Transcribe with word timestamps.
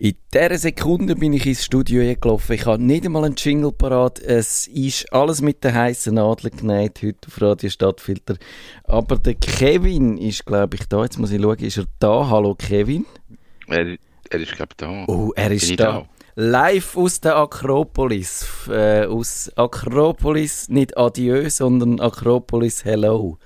In 0.00 0.14
dieser 0.32 0.58
Sekunde 0.58 1.16
bin 1.16 1.32
ich 1.32 1.44
ins 1.46 1.64
Studio 1.64 2.14
gelaufen. 2.14 2.52
Ich 2.52 2.66
habe 2.66 2.80
nicht 2.80 3.04
einmal 3.04 3.24
einen 3.24 3.34
Jingle 3.34 3.72
parat. 3.72 4.20
Es 4.20 4.68
ist 4.68 5.12
alles 5.12 5.40
mit 5.40 5.64
der 5.64 5.74
heißen 5.74 6.14
Nadel 6.14 6.50
genäht 6.50 7.02
heute 7.02 7.26
auf 7.26 7.42
Radio 7.42 7.68
Stadtfilter. 7.68 8.36
Aber 8.84 9.16
der 9.16 9.34
Kevin 9.34 10.16
ist, 10.16 10.46
glaube 10.46 10.76
ich, 10.76 10.86
da. 10.86 11.02
Jetzt 11.02 11.18
muss 11.18 11.32
ich 11.32 11.42
schauen, 11.42 11.58
ist 11.58 11.78
er 11.78 11.86
da? 11.98 12.30
Hallo 12.30 12.54
Kevin. 12.54 13.06
Er, 13.66 13.96
er 14.30 14.40
ist, 14.40 14.52
glaube 14.52 14.70
ich, 14.70 14.76
da. 14.76 15.04
Oh, 15.08 15.32
er 15.34 15.50
ist 15.50 15.62
Bin 15.62 15.70
ich 15.70 15.76
da. 15.76 16.08
Live 16.40 16.96
aus 16.96 17.20
der 17.20 17.34
Akropolis. 17.34 18.46
Äh, 18.68 19.06
aus 19.06 19.50
Akropolis, 19.56 20.68
nicht 20.68 20.96
Adieu, 20.96 21.50
sondern 21.50 21.98
Akropolis 21.98 22.84
Hello. 22.84 23.38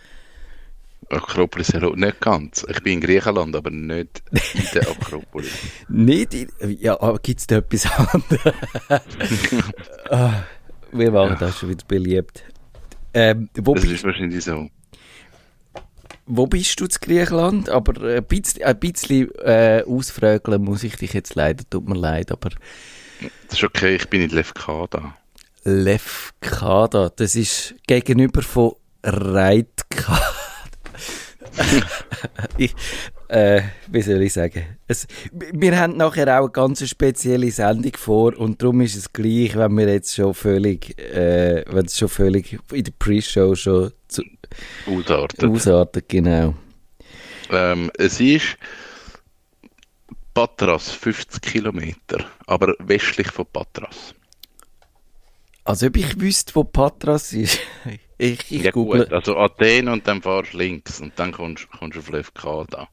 Akropolis, 1.08 1.72
hallo. 1.72 1.94
Nicht 1.96 2.20
ganz. 2.20 2.66
Ich 2.68 2.82
bin 2.82 2.92
in 2.94 3.00
Griechenland, 3.00 3.56
aber 3.56 3.70
nicht 3.70 4.22
in 4.52 4.64
der 4.74 4.90
Akropolis. 4.90 5.52
Nicht 5.88 6.34
in, 6.34 6.50
Ja, 6.80 7.00
aber 7.00 7.18
gibt 7.18 7.40
es 7.40 7.46
da 7.46 7.56
etwas 7.56 7.86
anderes? 7.86 8.54
ah, 10.10 10.42
wir 10.92 11.12
waren 11.14 11.38
da 11.38 11.50
schon 11.50 11.70
wieder 11.70 11.86
beliebt. 11.88 12.44
Ähm, 13.14 13.48
wo, 13.54 13.74
Das 13.74 13.84
ist 13.84 14.04
wahrscheinlich 14.04 14.44
so. 14.44 14.68
Wo 16.26 16.46
bist 16.46 16.80
du 16.80 16.86
zu 16.86 16.98
Griechenland? 17.00 17.68
Aber 17.68 18.00
ein 18.02 18.24
bisschen, 18.24 18.62
ein 18.62 18.78
bisschen 18.78 19.30
äh, 19.36 19.82
ausfrageln 19.86 20.62
muss 20.62 20.82
ich 20.82 20.96
dich 20.96 21.12
jetzt 21.12 21.34
leider, 21.34 21.64
tut 21.68 21.88
mir 21.88 21.96
leid, 21.96 22.30
aber 22.32 22.50
Das 23.48 23.58
ist 23.58 23.64
okay, 23.64 23.96
ich 23.96 24.08
bin 24.08 24.22
in 24.22 24.30
Lefkada. 24.30 25.16
Lefkada, 25.64 27.10
das 27.14 27.36
ist 27.36 27.74
gegenüber 27.86 28.42
von 28.42 28.72
Reitkada. 29.04 30.34
ich, 32.56 32.74
äh, 33.32 33.62
wie 33.88 34.02
soll 34.02 34.20
ich 34.22 34.34
sagen? 34.34 34.62
Es, 34.86 35.06
wir 35.32 35.78
haben 35.78 35.96
nachher 35.96 36.38
auch 36.38 36.44
eine 36.44 36.50
ganz 36.50 36.86
spezielle 36.86 37.50
Sendung 37.50 37.92
vor 37.96 38.36
und 38.36 38.60
darum 38.60 38.82
ist 38.82 38.94
es 38.94 39.10
gleich, 39.10 39.56
wenn 39.56 39.72
wir 39.78 39.88
jetzt 39.88 40.14
schon 40.14 40.34
völlig, 40.34 40.98
äh, 40.98 41.64
wenn 41.66 41.86
es 41.86 41.96
schon 41.98 42.10
völlig 42.10 42.58
in 42.70 42.84
der 42.84 42.92
Pre-Show 42.98 43.54
schon 43.54 43.92
zu, 44.06 44.22
Ausartet. 44.86 45.48
ausartet, 45.48 46.08
genau. 46.08 46.54
Ähm, 47.50 47.90
es 47.96 48.20
ist 48.20 48.58
Patras, 50.34 50.90
50 50.90 51.40
Kilometer, 51.40 52.26
aber 52.46 52.74
westlich 52.80 53.30
von 53.30 53.46
Patras. 53.50 54.14
Also 55.64 55.86
ob 55.86 55.96
ich 55.96 56.20
wüsste, 56.20 56.54
wo 56.54 56.64
Patras 56.64 57.32
ist, 57.32 57.60
ich, 58.18 58.40
ich 58.50 58.62
ja 58.64 58.72
google. 58.72 59.04
gut, 59.04 59.12
also 59.12 59.38
Athen 59.38 59.88
und 59.88 60.06
dann 60.06 60.20
fahrst 60.20 60.52
du 60.52 60.58
links 60.58 61.00
und 61.00 61.18
dann 61.18 61.32
kommst, 61.32 61.70
kommst 61.70 61.96
du 61.96 62.00
auf 62.00 62.10
Lefkada. 62.10 62.88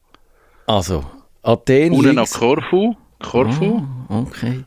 Also, 0.70 1.04
Athen 1.42 1.92
Unten 1.92 2.14
nach. 2.14 2.30
Korfu. 2.30 2.94
Korfu. 3.20 3.82
Ah, 4.08 4.20
okay. 4.20 4.64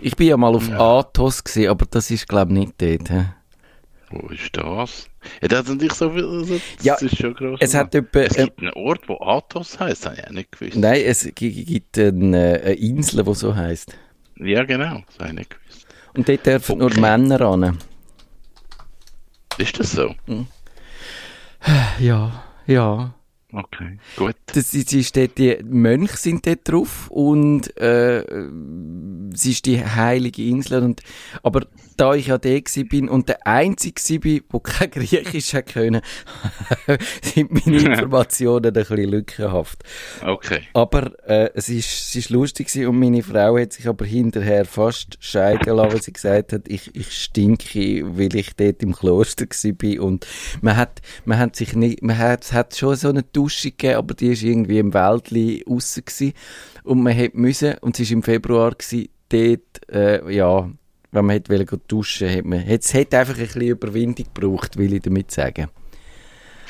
Ich 0.00 0.16
bin 0.16 0.26
ja 0.28 0.38
mal 0.38 0.54
auf 0.54 0.70
Athos 0.70 1.44
gesehen, 1.44 1.68
aber 1.68 1.84
das 1.84 2.10
ist 2.10 2.26
glaube 2.26 2.52
ich 2.54 2.58
nicht 2.58 2.80
dort. 2.80 3.10
hä? 3.10 3.26
Wo 4.10 4.28
ist 4.28 4.56
das? 4.56 5.06
Ja, 5.42 5.48
das 5.48 5.58
hat 5.58 5.68
natürlich 5.68 5.92
so 5.92 6.10
viel. 6.10 6.24
Also, 6.24 6.54
das 6.76 6.84
Ja, 6.86 6.94
ist 6.94 7.18
schon 7.18 7.34
gross. 7.34 7.58
Es 7.60 7.74
hat 7.74 7.94
etwa, 7.94 8.20
es 8.20 8.36
äh, 8.38 8.44
gibt 8.44 8.60
einen 8.60 8.72
Ort, 8.72 9.06
wo 9.06 9.18
Athos 9.20 9.78
heisst, 9.78 10.06
das 10.06 10.12
habe 10.12 10.20
ich 10.22 10.26
auch 10.26 10.30
nicht 10.32 10.52
gewusst. 10.52 10.76
nein, 10.78 11.02
es 11.04 11.28
gi- 11.34 11.64
gibt 11.64 11.98
eine, 11.98 12.60
eine 12.64 12.72
Insel, 12.72 13.22
die 13.22 13.34
so 13.34 13.54
heißt. 13.54 13.94
Ja, 14.38 14.64
genau, 14.64 15.02
das 15.08 15.18
habe 15.18 15.28
ich 15.28 15.34
nicht 15.34 15.50
gewusst. 15.50 15.86
Und 16.14 16.26
dort 16.26 16.46
dürfen 16.46 16.78
nur 16.78 16.86
Okay. 16.90 17.00
Männer 17.00 17.38
ran. 17.38 17.78
Ist 19.58 19.78
das 19.78 19.92
so? 19.92 20.14
Ja, 21.98 22.30
ja. 22.66 23.10
Okay, 23.52 23.98
gut. 24.16 24.34
Das 24.46 24.74
ist, 24.74 24.92
ist 24.92 25.16
dort, 25.16 25.38
die 25.38 25.56
Mönche 25.64 26.16
sind 26.16 26.44
dort 26.46 26.68
drauf 26.68 27.08
und 27.10 27.76
äh, 27.76 28.22
es 29.32 29.46
ist 29.46 29.66
die 29.66 29.84
heilige 29.84 30.42
Insel. 30.42 30.82
Und, 30.82 31.02
aber 31.44 31.66
da 31.96 32.14
ich 32.14 32.26
ja 32.26 32.38
der 32.38 32.60
bin 32.90 33.08
und 33.08 33.28
der 33.28 33.46
Einzige 33.46 34.18
bin, 34.18 34.42
der 34.52 34.60
kein 34.60 34.90
Griechisch 34.90 35.54
hat 35.54 35.66
können, 35.66 36.02
sind 37.22 37.52
meine 37.52 37.78
Informationen 37.82 38.66
ein 38.66 38.72
bisschen 38.72 39.10
lückenhaft. 39.10 39.84
Okay. 40.24 40.62
Aber 40.74 41.12
äh, 41.28 41.50
es, 41.54 41.68
ist, 41.68 42.08
es 42.08 42.16
ist 42.16 42.30
lustig 42.30 42.66
gewesen 42.66 42.88
und 42.88 42.98
meine 42.98 43.22
Frau 43.22 43.58
hat 43.58 43.72
sich 43.72 43.86
aber 43.86 44.04
hinterher 44.06 44.64
fast 44.64 45.18
scheiden 45.20 45.76
lassen, 45.76 45.92
weil 45.92 46.02
sie 46.02 46.12
gesagt 46.12 46.52
hat, 46.52 46.68
ich, 46.68 46.94
ich 46.96 47.12
stinke, 47.12 48.18
weil 48.18 48.34
ich 48.34 48.56
dort 48.56 48.82
im 48.82 48.92
Kloster 48.92 49.46
bin 49.72 50.00
und 50.00 50.26
man 50.60 50.76
hat, 50.76 51.00
man 51.24 51.38
hat 51.38 51.54
sich 51.54 51.74
nicht, 51.74 52.02
man 52.02 52.18
hat, 52.18 52.52
hat 52.52 52.74
schon 52.74 52.96
so 52.96 53.08
eine 53.08 53.24
Dusche 53.36 53.70
gegeben, 53.70 53.96
aber 53.96 54.14
die 54.14 54.28
ist 54.28 54.42
irgendwie 54.42 54.78
im 54.78 54.94
Wäldli 54.94 55.64
gsi 55.66 56.32
und 56.84 57.02
man 57.02 57.16
hat 57.16 57.34
müssen, 57.34 57.74
und 57.80 57.96
es 57.96 58.00
ist 58.00 58.12
im 58.12 58.22
Februar 58.22 58.74
gsi, 58.74 59.10
dort, 59.28 59.88
äh, 59.90 60.34
ja, 60.34 60.70
wenn 61.12 61.24
man 61.24 61.34
hätte 61.34 61.52
wollen 61.52 61.82
duschen, 61.88 62.30
hat 62.30 62.44
man, 62.44 62.60
es 62.66 62.94
hat 62.94 63.14
einfach 63.14 63.34
ein 63.34 63.46
bisschen 63.46 63.62
Überwindung 63.62 64.26
gebraucht, 64.32 64.76
will 64.76 64.94
ich 64.94 65.02
damit 65.02 65.30
sagen. 65.30 65.68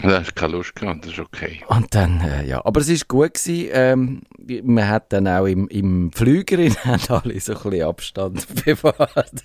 Da 0.02 0.20
hast 0.20 0.36
keine 0.36 0.52
Lust 0.52 0.76
gehabt, 0.76 1.06
das 1.06 1.12
ist 1.12 1.18
okay. 1.20 1.62
Und 1.68 1.94
dann, 1.94 2.20
äh, 2.20 2.46
ja, 2.46 2.62
aber 2.64 2.80
es 2.80 2.88
ist 2.88 3.08
gut 3.08 3.34
gewesen, 3.34 3.70
ähm, 3.72 4.22
man 4.62 4.88
hat 4.88 5.12
dann 5.12 5.26
auch 5.26 5.46
im, 5.46 5.68
im 5.68 6.12
Flügerin 6.12 6.76
alle 6.84 7.40
so 7.40 7.54
ein 7.54 7.62
bisschen 7.62 7.82
Abstand 7.82 8.46
bewahrt. 8.64 9.44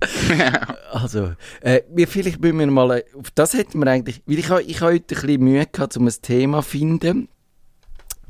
also, 0.92 1.32
äh, 1.60 1.80
vielleicht 2.06 2.40
müssen 2.40 2.58
wir 2.58 2.66
mal, 2.66 2.98
äh, 2.98 3.04
auf 3.18 3.30
das 3.34 3.54
hätten 3.54 3.78
wir 3.78 3.90
eigentlich, 3.90 4.22
weil 4.26 4.38
ich, 4.38 4.50
ich 4.50 4.80
heute 4.80 5.14
ein 5.14 5.20
bisschen 5.20 5.44
Mühe 5.44 5.66
gehabt, 5.66 5.96
um 5.96 6.06
ein 6.06 6.14
Thema 6.20 6.62
zu 6.62 6.68
finden 6.68 7.28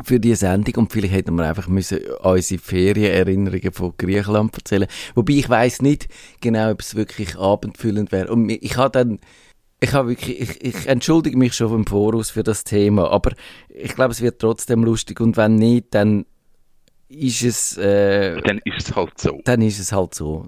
für 0.03 0.21
die 0.21 0.35
Sendung 0.35 0.75
und 0.77 0.93
vielleicht 0.93 1.15
hätten 1.15 1.35
wir 1.37 1.49
einfach 1.49 1.69
müssen 1.69 2.01
unsere 2.21 2.61
Ferienerinnerungen 2.61 3.73
von 3.73 3.95
Griechenland 3.97 4.55
erzählen. 4.55 4.87
Wobei 5.15 5.35
ich 5.35 5.49
weiß 5.49 5.83
nicht 5.83 6.09
genau, 6.41 6.71
ob 6.71 6.81
es 6.81 6.95
wirklich 6.95 7.37
abendfüllend 7.37 8.13
wäre. 8.13 8.31
Und 8.31 8.51
ich 8.51 8.77
habe 8.77 8.91
dann, 8.91 9.19
ich 9.81 9.93
habe 9.93 10.11
wirklich, 10.11 10.41
ich, 10.41 10.65
ich 10.65 10.87
entschuldige 10.87 11.39
mich 11.39 11.55
schon 11.55 11.73
im 11.73 11.87
Voraus 11.87 12.31
für 12.31 12.43
das 12.43 12.65
Thema, 12.65 13.11
aber 13.11 13.33
ich 13.69 13.95
glaube, 13.95 14.13
es 14.13 14.21
wird 14.21 14.41
trotzdem 14.41 14.85
lustig 14.85 15.21
und 15.21 15.37
wenn 15.37 15.57
nicht, 15.57 15.87
dann 15.93 16.27
ist 17.09 17.43
es, 17.43 17.77
äh, 17.77 18.41
Dann 18.43 18.59
ist 18.65 18.89
es 18.89 18.97
halt 18.97 19.19
so. 19.21 19.41
dann 19.45 19.63
ist 19.63 19.79
es 19.79 19.93
halt 19.93 20.15
so. 20.15 20.47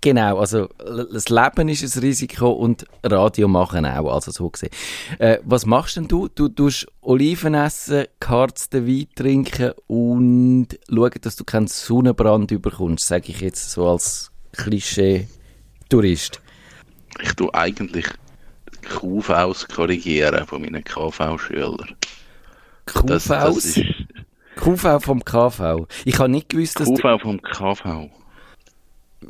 Genau, 0.00 0.38
also 0.38 0.68
das 1.12 1.28
Leben 1.28 1.68
ist 1.68 1.96
ein 1.96 2.00
Risiko 2.02 2.50
und 2.50 2.86
Radio 3.02 3.46
machen 3.46 3.84
auch, 3.84 4.14
also 4.14 4.30
so 4.30 4.48
gesehen. 4.48 4.70
Äh, 5.18 5.38
was 5.44 5.66
machst 5.66 5.96
denn 5.96 6.08
du? 6.08 6.28
Du 6.28 6.48
tust 6.48 6.86
Oliven 7.02 7.54
essen, 7.54 8.06
geharzten 8.20 8.86
Wein 8.86 9.06
trinken 9.14 9.72
und 9.86 10.68
schauen, 10.88 11.10
dass 11.20 11.36
du 11.36 11.44
keinen 11.44 11.66
Sonnenbrand 11.66 12.50
überkommst, 12.52 13.06
sage 13.06 13.30
ich 13.30 13.40
jetzt 13.40 13.70
so 13.70 13.86
als 13.88 14.30
Klischee-Tourist. 14.52 16.40
Ich 17.22 17.32
tue 17.34 17.52
eigentlich 17.52 18.06
QVs 18.82 19.68
korrigieren 19.68 20.46
von 20.46 20.62
meinen 20.62 20.84
KV-Schülern. 20.84 21.96
Das, 23.04 23.24
das 23.24 23.26
QVs? 23.26 23.76
ist 23.76 23.84
QV 24.58 25.00
vom 25.02 25.24
KV. 25.24 25.86
Ich 26.04 26.18
habe 26.18 26.28
nicht 26.28 26.48
gewusst, 26.48 26.80
dass... 26.80 26.88
du- 26.88 26.94
QV 26.94 27.22
vom 27.22 27.40
KV. 27.40 28.10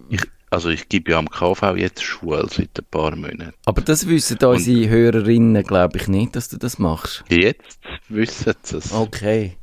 Ich, 0.08 0.20
also 0.50 0.68
ich 0.70 0.88
gebe 0.88 1.12
ja 1.12 1.18
am 1.18 1.28
KV 1.30 1.76
jetzt 1.76 2.02
Schule 2.02 2.46
seit 2.50 2.78
ein 2.78 2.84
paar 2.90 3.14
Monaten. 3.14 3.52
Aber 3.66 3.80
das 3.82 4.06
wissen 4.08 4.38
unsere 4.42 4.88
Hörerinnen, 4.88 5.62
glaube 5.62 5.98
ich, 5.98 6.08
nicht, 6.08 6.34
dass 6.36 6.48
du 6.48 6.56
das 6.56 6.78
machst. 6.78 7.24
Jetzt 7.28 7.78
wissen 8.08 8.54
sie 8.62 8.76
es. 8.78 8.92
Okay. 8.92 9.56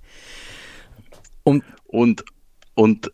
Und 1.44 1.64
Und, 1.88 2.24
und 2.76 3.12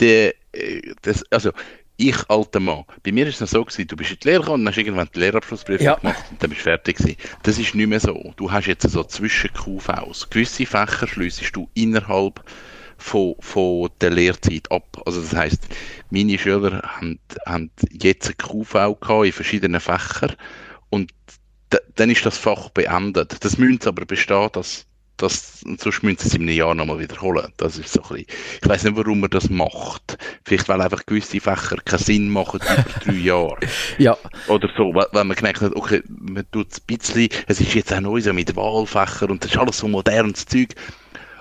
der, 0.00 0.34
äh, 0.52 0.80
das, 1.02 1.24
also 1.30 1.50
ich, 1.98 2.16
alter 2.30 2.60
Mann, 2.60 2.84
bei 3.02 3.10
mir 3.12 3.26
ist 3.26 3.34
es 3.34 3.40
noch 3.40 3.48
so 3.48 3.64
gewesen, 3.64 3.88
du 3.88 3.96
bist 3.96 4.12
in 4.12 4.18
die 4.22 4.28
Lehre 4.28 4.40
gekommen 4.40 4.62
und 4.62 4.68
hast 4.68 4.78
irgendwann 4.78 5.08
die 5.14 5.18
Lehrabschlussprüfung 5.18 5.84
Ja. 5.84 5.94
gemacht 5.96 6.24
und 6.30 6.40
dann 6.42 6.48
bist 6.48 6.60
du 6.60 6.64
fertig 6.64 6.96
gewesen. 6.96 7.16
Das 7.42 7.58
ist 7.58 7.74
nicht 7.74 7.88
mehr 7.88 7.98
so. 8.00 8.32
Du 8.36 8.50
hast 8.50 8.66
jetzt 8.66 8.88
so 8.88 9.02
zwischen 9.04 9.52
QVs. 9.52 10.30
Gewisse 10.30 10.64
Fächer 10.64 11.08
schliessest 11.08 11.54
du 11.56 11.68
innerhalb 11.74 12.42
von, 12.98 13.34
von 13.40 13.90
der 14.00 14.10
Lehrzeit 14.10 14.70
ab. 14.70 15.02
Also 15.04 15.20
das 15.20 15.34
heisst, 15.34 15.66
meine 16.10 16.38
Schüler 16.38 16.82
haben, 16.82 17.18
haben 17.44 17.70
jetzt 17.90 18.26
eine 18.28 18.34
QV 18.36 18.72
gehabt 19.00 19.26
in 19.26 19.32
verschiedenen 19.32 19.80
Fächern 19.80 20.36
und 20.90 21.12
dann 21.96 22.10
ist 22.10 22.24
das 22.24 22.38
Fach 22.38 22.70
beendet. 22.70 23.44
Das 23.44 23.58
müssen 23.58 23.80
sie 23.80 23.88
aber 23.88 24.06
bestehen, 24.06 24.48
dass 24.52 24.86
das, 25.18 25.60
sonst 25.78 26.02
müssen 26.02 26.18
sie 26.18 26.28
es 26.28 26.34
in 26.34 26.42
einem 26.42 26.56
Jahr 26.56 26.74
nochmal 26.74 26.98
wiederholen. 26.98 27.52
Das 27.58 27.76
ist 27.78 27.92
so 27.92 28.00
ein 28.02 28.08
bisschen, 28.08 28.26
ich 28.62 28.68
weiß 28.68 28.84
nicht, 28.84 28.96
warum 28.96 29.20
man 29.20 29.30
das 29.30 29.50
macht. 29.50 30.16
Vielleicht, 30.44 30.68
weil 30.68 30.80
einfach 30.80 31.04
gewisse 31.04 31.40
Fächer 31.40 31.76
keinen 31.84 31.98
Sinn 31.98 32.30
machen 32.30 32.60
über 32.60 32.84
drei 33.04 33.12
Jahre. 33.12 33.58
ja, 33.98 34.16
Oder 34.46 34.68
so, 34.76 34.94
weil 34.94 35.06
weil 35.12 35.24
man 35.24 35.36
gemerkt 35.36 35.60
hat, 35.60 35.74
okay, 35.76 36.02
man 36.08 36.44
tut 36.50 36.72
es 36.72 36.78
ein 36.80 36.84
bisschen, 36.86 37.28
es 37.46 37.60
ist 37.60 37.74
jetzt 37.74 37.92
auch 37.92 38.00
neu 38.00 38.20
so 38.20 38.32
mit 38.32 38.56
Wahlfächern 38.56 39.30
und 39.32 39.44
das 39.44 39.50
ist 39.52 39.58
alles 39.58 39.78
so 39.78 39.88
modernes 39.88 40.46
Zeug. 40.46 40.74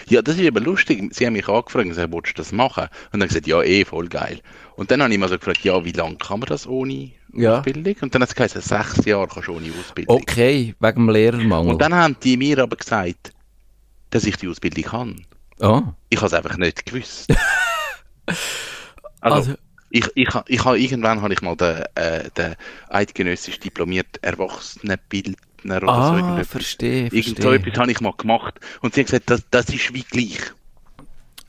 Ja, 0.08 0.22
das 0.22 0.36
ist 0.36 0.42
eben 0.42 0.64
lustig. 0.64 1.14
Sie 1.14 1.26
haben 1.26 1.34
mich 1.34 1.48
angefragt 1.48 1.86
und 1.86 1.90
gesagt, 1.90 2.14
willst 2.14 2.30
du 2.30 2.34
das 2.36 2.52
machen? 2.52 2.88
Und 3.12 3.20
dann 3.20 3.28
gesagt, 3.28 3.48
ja, 3.48 3.64
eh, 3.64 3.84
voll 3.84 4.08
geil. 4.10 4.40
Und 4.76 4.92
dann 4.92 5.02
habe 5.02 5.12
ich 5.12 5.20
mal 5.20 5.28
so 5.30 5.38
gefragt, 5.38 5.64
ja, 5.64 5.84
wie 5.84 5.92
lange 5.92 6.18
kann 6.18 6.40
man 6.40 6.50
das 6.50 6.68
ohne 6.68 7.12
Ja. 7.34 7.60
Ausbildung? 7.60 7.96
Und 8.02 8.14
dann 8.14 8.22
hat 8.22 8.30
es 8.30 8.36
gesagt, 8.36 8.64
sechs 8.64 9.06
Jahre 9.06 9.28
kannst 9.28 9.48
du 9.48 9.56
ohne 9.56 9.72
Ausbildung. 9.80 10.16
Okay, 10.18 10.76
wegen 10.80 10.96
dem 11.08 11.10
Lehrermangel. 11.10 11.72
Und 11.74 11.82
dann 11.82 11.96
haben 11.96 12.16
die 12.24 12.38
mir 12.38 12.60
aber 12.60 12.76
gesagt, 12.76 13.34
dass 14.12 14.26
ich 14.26 14.36
die 14.38 14.48
Ausbildung 14.50 14.84
kann. 14.84 15.26
ah, 15.62 15.94
Ich 16.10 16.18
habe 16.18 16.28
es 16.28 16.34
einfach 16.34 16.58
nicht 16.58 16.86
gewusst. 16.86 17.34
also, 19.22 19.36
also, 19.36 19.56
ich, 19.92 20.06
ich, 20.16 20.30
ich, 20.48 20.66
ha- 20.66 20.76
irgendwann 20.76 21.22
habe 21.22 21.34
ich 21.34 21.42
mal 21.42 21.56
den, 21.56 21.84
äh, 21.96 22.30
den 22.38 22.56
eidgenössisch 22.90 23.60
diplomiert 23.60 24.20
Erwachsenenbildner 24.22 25.78
oder 25.78 25.86
so 25.86 25.90
ah, 25.92 26.16
irgendetwas. 26.18 26.48
verstehe, 26.48 27.04
Irgend 27.12 27.26
so 27.42 27.50
verstehe. 27.50 27.56
etwas 27.56 27.80
habe 27.80 27.92
ich 27.92 28.02
mal 28.02 28.14
gemacht. 28.18 28.60
Und 28.82 28.94
sie 28.94 29.02
haben 29.02 29.06
gesagt, 29.08 29.30
das, 29.30 29.44
das 29.52 29.70
ist 29.70 29.94
wie 29.94 30.04
gleich. 30.04 30.40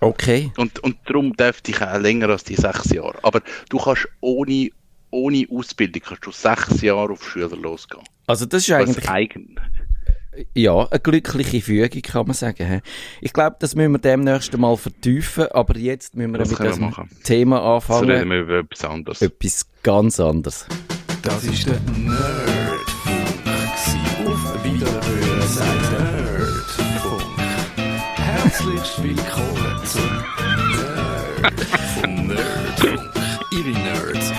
Okay, 0.00 0.50
Und, 0.56 0.80
und 0.80 0.96
darum 1.06 1.32
dürfte 1.36 1.70
ich 1.70 1.80
auch 1.80 1.98
länger 1.98 2.28
als 2.30 2.42
die 2.44 2.56
sechs 2.56 2.90
Jahre. 2.90 3.18
Aber 3.22 3.40
du 3.68 3.78
kannst 3.78 4.08
ohne, 4.20 4.70
ohne 5.10 5.46
Ausbildung 5.50 6.02
kannst 6.04 6.26
du 6.26 6.32
sechs 6.32 6.80
Jahre 6.82 7.12
auf 7.12 7.22
Schüler 7.28 7.56
losgehen. 7.56 8.02
also 8.26 8.44
das 8.46 8.66
ist 8.66 8.72
eigentlich 8.74 9.08
eigen, 9.08 9.54
ja, 10.54 10.86
eine 10.88 11.00
glückliche 11.00 11.60
Fügung, 11.60 12.02
kann 12.02 12.26
man 12.26 12.34
sagen. 12.34 12.66
hä? 12.66 12.80
Ich 13.20 13.32
glaube, 13.32 13.56
das 13.58 13.74
müssen 13.74 13.92
wir 13.92 13.98
demnächst 13.98 14.56
mal 14.56 14.76
vertiefen, 14.76 15.46
aber 15.52 15.76
jetzt 15.76 16.14
müssen 16.16 16.32
wir 16.32 16.38
Das 16.38 16.50
mit 16.50 16.58
wir 16.60 16.68
diesem. 16.70 16.90
Thema 17.22 17.56
Jetzt 17.56 17.90
reden 17.90 18.10
anfangen. 18.10 18.30
wir 18.30 18.40
über 18.40 18.58
etwas 18.60 18.84
anderes. 18.84 19.22
Etwas 19.22 19.66
ganz 19.82 20.18
anderes. 20.20 20.66
Das 21.22 21.44
ist 21.44 21.66
der 21.66 21.78
Nerdfunk. 21.96 22.22
Auf 24.26 24.64
Wiederhören 24.64 25.42
sagt 25.48 25.92
Nerdfunk. 25.92 27.22
Herzlich 28.16 29.02
willkommen 29.02 29.80
zum 29.84 30.02
Nerdfunk. 32.26 32.91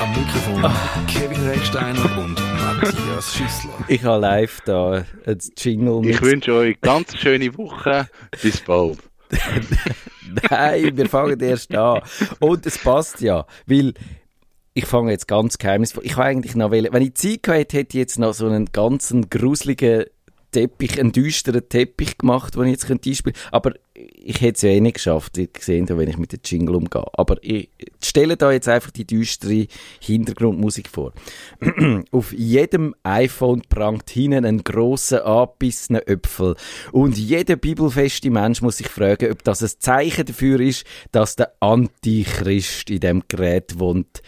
Am 0.03 0.09
Mikrofon 0.09 0.61
Kevin 1.07 1.47
Recksteiner 1.47 2.17
und 2.17 2.35
Matthias 2.57 3.37
Schüssler. 3.37 3.71
Ich 3.87 4.03
habe 4.03 4.19
live 4.19 4.59
da 4.65 5.05
ein 5.25 5.37
Jingle 5.57 6.01
Ich 6.09 6.19
mit. 6.19 6.29
wünsche 6.29 6.53
euch 6.55 6.81
ganz 6.81 7.15
schöne 7.15 7.57
Woche. 7.57 8.09
Bis 8.41 8.59
bald. 8.59 8.97
Nein, 10.49 10.97
wir 10.97 11.07
fangen 11.07 11.39
erst 11.39 11.73
an. 11.73 12.01
Und 12.41 12.65
es 12.65 12.79
passt 12.79 13.21
ja, 13.21 13.45
weil 13.65 13.93
ich 14.73 14.85
fange 14.85 15.11
jetzt 15.11 15.29
ganz 15.29 15.57
geheimnisvoll. 15.57 16.05
Ich 16.05 16.17
habe 16.17 16.25
eigentlich 16.25 16.55
noch 16.55 16.71
wollen, 16.71 16.89
wenn 16.91 17.03
ich 17.03 17.13
Zeit 17.15 17.43
gehabt 17.43 17.59
hätte, 17.59 17.77
hätte 17.77 17.97
ich 17.97 18.01
jetzt 18.01 18.19
noch 18.19 18.33
so 18.33 18.47
einen 18.47 18.65
ganzen 18.73 19.29
gruseligen 19.29 20.03
Teppich, 20.53 20.99
einen 20.99 21.11
düsteren 21.11 21.67
Teppich 21.67 22.17
gemacht, 22.17 22.55
den 22.55 22.63
ich 22.63 22.71
jetzt 22.71 22.87
könnte 22.87 23.09
einspielen 23.09 23.33
könnte. 23.33 23.53
Aber 23.53 23.73
ich 23.95 24.41
hätte 24.41 24.55
es 24.55 24.61
ja 24.61 24.69
eh 24.69 24.79
nicht 24.79 24.95
geschafft, 24.95 25.37
ihr 25.37 25.47
gesehen, 25.47 25.87
wenn 25.89 26.07
ich 26.07 26.17
mit 26.17 26.31
dem 26.31 26.39
Jingle 26.43 26.75
umgehe. 26.75 27.05
Aber 27.13 27.37
ich 27.41 27.69
stelle 28.01 28.37
da 28.37 28.51
jetzt 28.51 28.67
einfach 28.67 28.91
die 28.91 29.05
düstere 29.05 29.67
Hintergrundmusik 29.99 30.87
vor. 30.89 31.13
Auf 32.11 32.33
jedem 32.33 32.95
iPhone 33.03 33.61
prangt 33.67 34.09
hinten 34.09 34.45
ein 34.45 34.63
grosser, 34.63 35.25
angebissener 35.25 36.07
Äpfel. 36.07 36.55
Und 36.91 37.17
jeder 37.17 37.55
bibelfeste 37.55 38.31
Mensch 38.31 38.61
muss 38.61 38.77
sich 38.77 38.87
fragen, 38.87 39.31
ob 39.31 39.43
das 39.43 39.61
ein 39.61 39.71
Zeichen 39.79 40.25
dafür 40.25 40.59
ist, 40.59 40.85
dass 41.11 41.35
der 41.35 41.53
Antichrist 41.59 42.89
in 42.89 42.99
dem 42.99 43.23
Gerät 43.27 43.79
wohnt. 43.79 44.21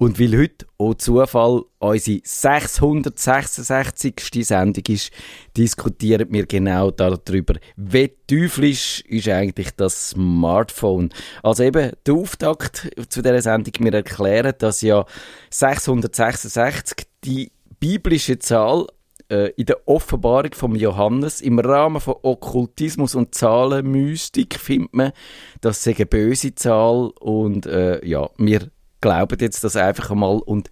Und 0.00 0.18
weil 0.18 0.36
heute, 0.38 0.66
oh 0.78 0.94
Zufall, 0.94 1.62
unsere 1.78 2.22
666. 2.24 4.46
Sendung 4.46 4.84
ist, 4.88 5.10
diskutieren 5.54 6.26
wir 6.30 6.46
genau 6.46 6.90
darüber, 6.90 7.56
wie 7.76 8.10
teuflisch 8.26 9.04
ist 9.06 9.28
eigentlich 9.28 9.72
das 9.76 10.12
Smartphone. 10.12 11.10
Also 11.42 11.64
eben, 11.64 11.92
der 12.06 12.14
Auftakt 12.14 12.90
zu 13.10 13.20
dieser 13.20 13.42
Sendung, 13.42 13.74
wir 13.80 13.92
erklären, 13.92 14.54
dass 14.56 14.80
ja 14.80 15.04
666 15.50 17.06
die 17.22 17.52
biblische 17.78 18.38
Zahl 18.38 18.86
äh, 19.28 19.50
in 19.50 19.66
der 19.66 19.86
Offenbarung 19.86 20.54
vom 20.54 20.76
Johannes 20.76 21.42
im 21.42 21.58
Rahmen 21.58 22.00
von 22.00 22.14
Okkultismus 22.22 23.14
und 23.14 23.34
Zahlenmystik 23.34 24.58
findet 24.58 24.94
man, 24.94 25.12
das 25.60 25.84
sei 25.84 25.94
eine 25.94 26.06
böse 26.06 26.54
Zahl 26.54 27.10
und 27.20 27.66
äh, 27.66 28.02
ja, 28.02 28.30
wir 28.38 28.70
glauben 29.00 29.38
jetzt 29.40 29.64
das 29.64 29.76
einfach 29.76 30.10
einmal 30.10 30.38
und 30.38 30.70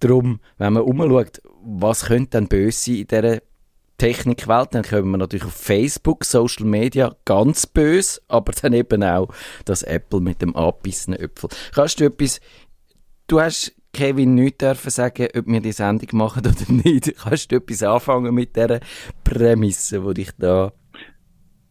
darum, 0.00 0.40
wenn 0.58 0.72
man 0.74 0.82
umschaut, 0.82 1.40
was 1.62 2.06
könnte 2.06 2.38
denn 2.38 2.48
böse 2.48 2.78
sein 2.92 2.94
in 2.96 3.06
dieser 3.08 3.38
Technikwelt, 3.98 4.74
dann 4.74 4.82
kommen 4.82 5.10
wir 5.12 5.16
natürlich 5.18 5.46
auf 5.46 5.54
Facebook, 5.54 6.24
Social 6.24 6.66
Media, 6.66 7.16
ganz 7.24 7.66
böse, 7.66 8.20
aber 8.28 8.52
dann 8.52 8.74
eben 8.74 9.02
auch 9.02 9.28
das 9.64 9.82
Apple 9.82 10.20
mit 10.20 10.42
dem 10.42 10.54
abgebissenen 10.54 11.18
Äpfel. 11.18 11.48
Kannst 11.74 11.98
du 12.00 12.04
etwas, 12.04 12.40
du 13.26 13.40
hast 13.40 13.72
Kevin 13.94 14.34
nicht 14.34 14.60
dürfen 14.60 14.90
sagen, 14.90 15.28
ob 15.34 15.46
wir 15.46 15.60
die 15.60 15.72
Sendung 15.72 16.08
machen 16.12 16.40
oder 16.40 16.52
nicht. 16.68 17.16
Kannst 17.16 17.50
du 17.50 17.56
etwas 17.56 17.82
anfangen 17.82 18.34
mit 18.34 18.54
dieser 18.54 18.80
Prämisse, 19.24 20.00
die 20.00 20.14
dich 20.14 20.30
da... 20.36 20.72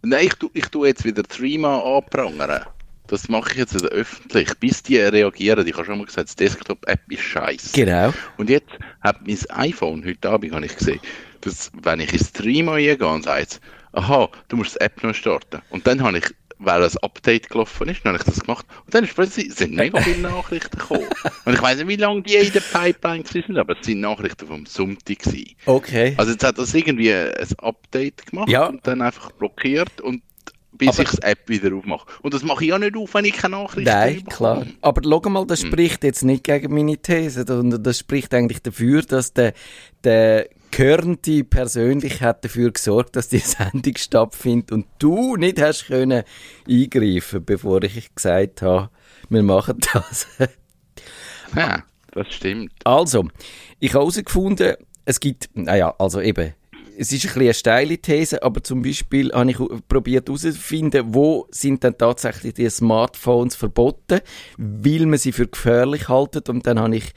Nein, 0.01 0.25
ich, 0.25 0.33
tu- 0.33 0.49
ich 0.53 0.65
tue 0.69 0.87
jetzt 0.87 1.05
wieder 1.05 1.21
Threema 1.23 1.79
anprangern. 1.79 2.65
Das 3.07 3.29
mache 3.29 3.51
ich 3.51 3.57
jetzt 3.57 3.75
öffentlich, 3.83 4.49
bis 4.59 4.81
die 4.83 4.97
reagieren. 4.97 5.65
Ich 5.67 5.73
habe 5.75 5.85
schon 5.85 5.97
mal 5.99 6.05
gesagt, 6.05 6.29
das 6.29 6.35
Desktop-App 6.35 7.01
ist 7.09 7.21
scheiße. 7.21 7.73
Genau. 7.73 8.13
Und 8.37 8.49
jetzt 8.49 8.69
hat 9.01 9.25
mein 9.27 9.37
iPhone, 9.49 10.03
heute 10.05 10.29
Abend 10.29 10.53
habe 10.53 10.65
ich 10.65 10.75
gesehen, 10.75 10.99
dass 11.41 11.71
wenn 11.81 11.99
ich 11.99 12.11
ins 12.13 12.29
Stream 12.29 12.69
eingehe 12.69 12.97
und 13.07 13.23
sagt, 13.23 13.61
aha, 13.91 14.29
du 14.47 14.57
musst 14.57 14.75
die 14.75 14.81
App 14.81 15.03
noch 15.03 15.13
starten. 15.13 15.61
Und 15.69 15.85
dann 15.85 16.01
habe 16.01 16.17
ich, 16.17 16.25
weil 16.57 16.83
ein 16.83 16.97
Update 17.01 17.49
gelaufen 17.49 17.87
ist, 17.89 18.03
dann 18.03 18.13
habe 18.13 18.23
ich 18.23 18.33
das 18.33 18.43
gemacht. 18.43 18.65
Und 18.85 18.95
dann 18.95 19.03
ist 19.03 19.13
plötzlich, 19.13 19.53
sind 19.53 19.73
mega 19.75 20.01
viele 20.01 20.19
Nachrichten 20.21 20.77
gekommen. 20.77 21.07
Und 21.45 21.53
ich 21.53 21.61
weiß 21.61 21.77
nicht, 21.77 21.87
wie 21.87 21.95
lange 21.97 22.23
die 22.23 22.35
in 22.35 22.51
der 22.51 22.61
Pipeline 22.61 23.23
sind, 23.25 23.57
aber 23.57 23.77
es 23.79 23.85
sind 23.85 23.99
Nachrichten 24.01 24.47
vom 24.47 24.65
Sonntag 24.65 25.19
gewesen. 25.19 25.55
Okay. 25.65 26.15
Also 26.17 26.31
jetzt 26.31 26.43
hat 26.43 26.57
das 26.57 26.73
irgendwie 26.73 27.13
ein 27.13 27.33
Update 27.59 28.25
gemacht 28.25 28.49
Ja. 28.49 28.65
und 28.65 28.85
dann 28.87 29.01
einfach 29.01 29.31
blockiert 29.33 30.01
und 30.01 30.23
bis 30.77 30.99
ich 30.99 31.09
das 31.09 31.19
App 31.19 31.47
wieder 31.47 31.75
aufmache. 31.75 32.05
Und 32.21 32.33
das 32.33 32.43
mache 32.43 32.63
ich 32.63 32.69
ja 32.69 32.79
nicht 32.79 32.95
auf, 32.95 33.13
wenn 33.13 33.25
ich 33.25 33.33
keine 33.33 33.57
Nachrichten 33.57 33.83
Nein, 33.83 34.23
bekomme. 34.23 34.61
klar. 34.61 34.65
Aber 34.81 35.01
schau 35.03 35.29
mal, 35.29 35.45
das 35.45 35.61
spricht 35.61 36.03
jetzt 36.03 36.23
nicht 36.23 36.43
gegen 36.43 36.73
meine 36.73 36.97
These, 36.97 37.45
sondern 37.47 37.81
das 37.83 37.99
spricht 37.99 38.33
eigentlich 38.33 38.61
dafür, 38.61 39.01
dass 39.01 39.33
der, 39.33 39.53
der 40.03 40.49
Körnti 40.71 41.43
persönlich 41.43 42.21
hat 42.21 42.43
dafür 42.43 42.71
gesorgt, 42.71 43.15
dass 43.15 43.29
die 43.29 43.37
Sendung 43.39 43.95
stattfindet 43.97 44.71
und 44.71 44.87
du 44.99 45.35
nicht 45.37 45.61
hast 45.61 45.87
können 45.87 46.23
eingreifen, 46.67 47.45
bevor 47.45 47.83
ich 47.83 48.13
gesagt 48.13 48.61
habe, 48.61 48.89
wir 49.29 49.43
machen 49.43 49.79
das. 49.93 50.27
Ja, 51.55 51.83
das 52.11 52.33
stimmt. 52.33 52.71
Also, 52.83 53.27
ich 53.79 53.93
habe 53.93 54.01
herausgefunden, 54.01 54.75
es 55.05 55.19
gibt, 55.19 55.49
naja, 55.53 55.93
also 55.97 56.19
eben, 56.19 56.53
es 56.97 57.11
ist 57.11 57.23
ein 57.23 57.27
bisschen 57.27 57.41
eine 57.41 57.53
steile 57.53 57.97
These, 57.97 58.43
aber 58.43 58.63
zum 58.63 58.81
Beispiel 58.81 59.31
habe 59.31 59.51
ich 59.51 59.57
probiert 59.87 60.27
herauszufinden, 60.27 61.13
wo 61.13 61.47
sind 61.51 61.83
denn 61.83 61.97
tatsächlich 61.97 62.53
die 62.53 62.69
Smartphones 62.69 63.55
verboten, 63.55 64.21
weil 64.57 65.05
man 65.05 65.19
sie 65.19 65.31
für 65.31 65.47
gefährlich 65.47 66.09
haltet. 66.09 66.49
Und 66.49 66.65
dann 66.67 66.79
habe 66.79 66.97
ich 66.97 67.13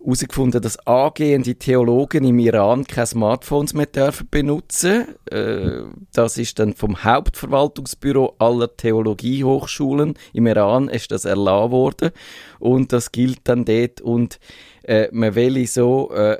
herausgefunden, 0.00 0.62
dass 0.62 0.78
angehende 0.86 1.54
Theologen 1.56 2.24
im 2.24 2.38
Iran 2.38 2.84
keine 2.84 3.06
Smartphones 3.06 3.74
mehr 3.74 3.86
dürfen 3.86 4.28
benutzen. 4.30 5.08
Äh, 5.30 5.82
das 6.12 6.38
ist 6.38 6.58
dann 6.58 6.74
vom 6.74 7.04
Hauptverwaltungsbüro 7.04 8.36
aller 8.38 8.74
Theologiehochschulen 8.74 10.14
im 10.32 10.46
Iran 10.46 10.88
ist 10.88 11.10
das 11.10 11.24
erlassen 11.24 11.70
worden 11.70 12.10
und 12.58 12.92
das 12.92 13.12
gilt 13.12 13.40
dann 13.44 13.64
dort 13.64 14.00
und 14.00 14.38
äh, 14.84 15.08
man 15.12 15.34
will 15.34 15.66
so 15.66 16.10
äh, 16.12 16.38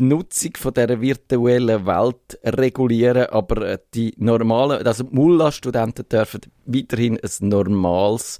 die 0.00 0.04
Nutzung 0.04 0.52
von 0.56 0.74
dieser 0.74 1.00
virtuellen 1.00 1.86
Welt 1.86 2.38
regulieren, 2.44 3.26
aber 3.26 3.62
äh, 3.62 3.78
die 3.94 4.14
normalen, 4.16 4.86
also 4.86 5.04
die 5.04 5.14
Mulla-Studenten 5.14 6.08
dürfen 6.08 6.40
weiterhin 6.64 7.20
ein 7.20 7.48
normales 7.48 8.38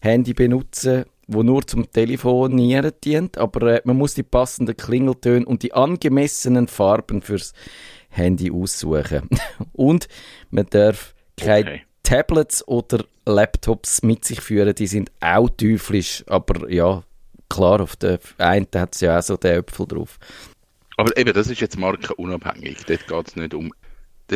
Handy 0.00 0.32
benutzen, 0.32 1.04
wo 1.28 1.42
nur 1.42 1.66
zum 1.66 1.90
Telefonieren 1.90 2.92
dient, 3.04 3.38
aber 3.38 3.74
äh, 3.74 3.82
man 3.84 3.98
muss 3.98 4.14
die 4.14 4.22
passenden 4.22 4.76
Klingeltöne 4.76 5.44
und 5.46 5.62
die 5.62 5.74
angemessenen 5.74 6.66
Farben 6.66 7.22
fürs 7.22 7.52
Handy 8.08 8.50
aussuchen. 8.50 9.28
und 9.72 10.08
man 10.50 10.66
darf 10.70 11.14
keine 11.36 11.60
Okay. 11.62 11.82
Tablets 12.02 12.66
oder 12.66 13.04
Laptops 13.26 14.02
mit 14.02 14.24
sich 14.24 14.40
führen, 14.40 14.74
die 14.74 14.86
sind 14.86 15.12
auch 15.20 15.48
teuflisch, 15.48 16.24
aber 16.26 16.68
ja, 16.70 17.04
klar, 17.48 17.80
auf 17.80 17.96
der 17.96 18.18
einen 18.38 18.66
hat 18.74 18.94
es 18.94 19.00
ja 19.02 19.18
auch 19.18 19.22
so 19.22 19.36
den 19.36 19.58
Äpfel 19.60 19.86
drauf. 19.86 20.18
Aber 20.96 21.16
eben, 21.16 21.32
das 21.32 21.48
ist 21.48 21.60
jetzt 21.60 21.78
markenunabhängig. 21.78 22.84
Dort 22.86 23.06
geht 23.06 23.28
es 23.28 23.36
nicht 23.36 23.54
um 23.54 23.72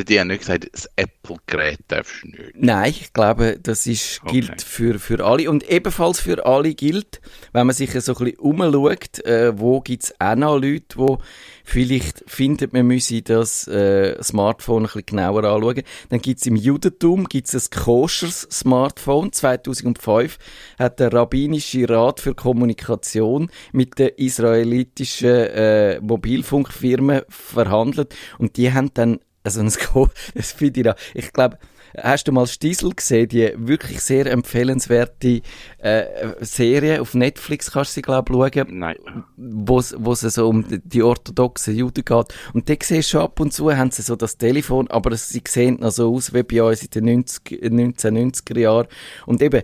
Die, 0.05 0.21
haben 0.21 0.29
nicht 0.29 0.41
gesagt, 0.41 0.69
das 0.73 0.89
Apple-Gerät 0.97 1.79
darfst 1.89 2.23
du 2.23 2.29
nicht. 2.29 2.53
Nein, 2.55 2.91
ich 2.91 3.13
glaube, 3.13 3.59
das 3.63 3.87
ist, 3.87 4.21
Okay. 4.25 4.41
gilt 4.41 4.63
für, 4.63 4.99
für 4.99 5.25
alle. 5.25 5.51
Und 5.51 5.69
ebenfalls 5.71 6.21
für 6.21 6.45
alle 6.47 6.75
gilt, 6.75 7.21
wenn 7.53 7.67
man 7.67 7.75
sich 7.75 7.91
so 7.93 8.15
ein 8.15 8.25
bisschen 8.25 8.39
umschaut, 8.39 9.25
äh, 9.25 9.59
wo 9.59 9.81
gibt's 9.81 10.13
auch 10.19 10.35
noch 10.37 10.59
Leute, 10.59 10.97
die 10.99 11.17
vielleicht 11.65 12.23
finden, 12.27 12.69
man 12.73 12.87
müsse 12.87 13.23
das 13.23 13.67
äh, 13.69 14.23
Smartphone 14.23 14.83
ein 14.83 14.87
bisschen 14.87 15.07
genauer 15.07 15.45
anschauen. 15.45 15.83
Dann 16.11 16.21
gibt's 16.21 16.47
im 16.47 16.57
Judentum 16.57 17.25
gibt's 17.29 17.55
ein 17.55 17.85
koschers 17.85 18.47
Smartphone. 18.51 19.33
2005 19.33 20.39
hat 20.79 21.01
der 21.01 21.13
Rabbinische 21.13 21.89
Rat 21.89 22.21
für 22.21 22.35
Kommunikation 22.35 23.51
mit 23.73 23.99
der 23.99 24.19
israelitischen 24.19 25.29
äh, 25.29 26.01
Mobilfunkfirma 26.01 27.23
verhandelt 27.29 28.15
und 28.39 28.57
die 28.57 28.73
haben 28.73 28.91
dann 28.95 29.19
also 29.59 29.61
ein 29.61 29.71
Ko 29.71 30.09
das 30.35 30.53
finde 30.53 30.81
ich 30.81 30.85
da, 30.85 30.95
ich 31.15 31.33
glaube, 31.33 31.59
hast 32.03 32.29
du 32.29 32.33
mal 32.33 32.47
Stiesel 32.47 32.91
gesehen, 32.95 33.29
die 33.29 33.53
wirklich 33.57 34.01
sehr 34.01 34.27
empfehlenswerte 34.27 35.41
äh, 35.79 36.05
Serie 36.41 37.01
auf 37.01 37.15
Netflix, 37.15 37.71
kannst 37.71 37.93
du 37.93 37.95
sie 37.95 38.03
glaube 38.03 38.33
ich 38.49 38.55
schauen, 38.55 38.79
Nein. 38.79 38.97
wo 39.37 39.79
es 39.79 39.91
so 40.21 40.49
um 40.49 40.67
die- 40.69 40.81
die 40.85 41.03
orthodoxen 41.03 41.75
Juden 41.77 42.05
geht. 42.05 42.35
Und 42.53 42.69
da 42.69 42.75
siehst 42.83 43.15
du 43.15 43.21
ab 43.21 43.41
und 43.41 43.53
zu, 43.53 43.75
haben 43.75 43.91
sie 43.93 44.03
so 44.03 44.17
das 44.17 44.37
Telefon, 44.37 44.89
aber 44.89 45.17
sie 45.17 45.43
sehen 45.49 45.79
noch 45.81 45.93
so 45.93 46.13
aus 46.15 46.35
wie 46.35 46.43
bei 46.43 46.63
uns 46.63 46.83
in 46.83 46.91
den 46.91 47.05
90, 47.05 47.63
1990er 47.63 48.59
Jahren. 48.59 48.87
Und 49.25 49.41
eben, 49.43 49.63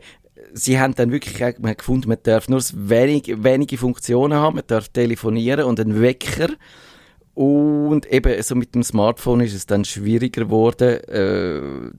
sie 0.55 0.79
haben 0.81 0.95
dann 0.95 1.11
wirklich 1.13 1.59
man 1.59 1.77
gefunden, 1.77 2.09
man 2.09 2.19
darf 2.23 2.49
nur 2.49 2.61
wenig, 2.75 3.25
wenige 3.43 3.77
Funktionen 3.79 4.35
haben, 4.39 4.57
man 4.57 4.65
darf 4.67 4.89
telefonieren 4.89 5.65
und 5.65 5.81
einen 5.81 6.01
Wecker. 6.01 6.49
Und 7.35 8.11
eben 8.13 8.43
so 8.43 8.55
mit 8.55 8.75
dem 8.75 8.83
Smartphone 8.83 9.41
ist 9.41 9.55
es 9.55 9.67
dann 9.67 9.85
schwieriger 9.85 10.45
geworden. 10.45 11.01
Äh, 11.05 11.93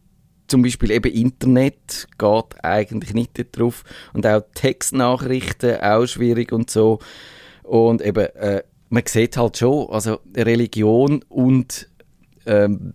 zum 0.48 0.62
Beispiel 0.62 0.92
eben 0.92 1.12
Internet 1.12 2.08
geht 2.18 2.64
eigentlich 2.64 3.14
nicht 3.14 3.58
drauf. 3.58 3.84
Und 4.14 4.28
auch 4.28 4.44
Textnachrichten 4.54 5.82
auch 5.82 6.06
schwierig 6.06 6.52
und 6.52 6.70
so. 6.70 7.00
Und 7.64 8.02
eben, 8.02 8.26
äh, 8.36 8.64
man 8.90 9.04
sieht 9.08 9.38
halt 9.38 9.58
schon, 9.58 9.90
also 9.90 10.20
Religion 10.36 11.24
und 11.30 11.88
ähm, 12.46 12.94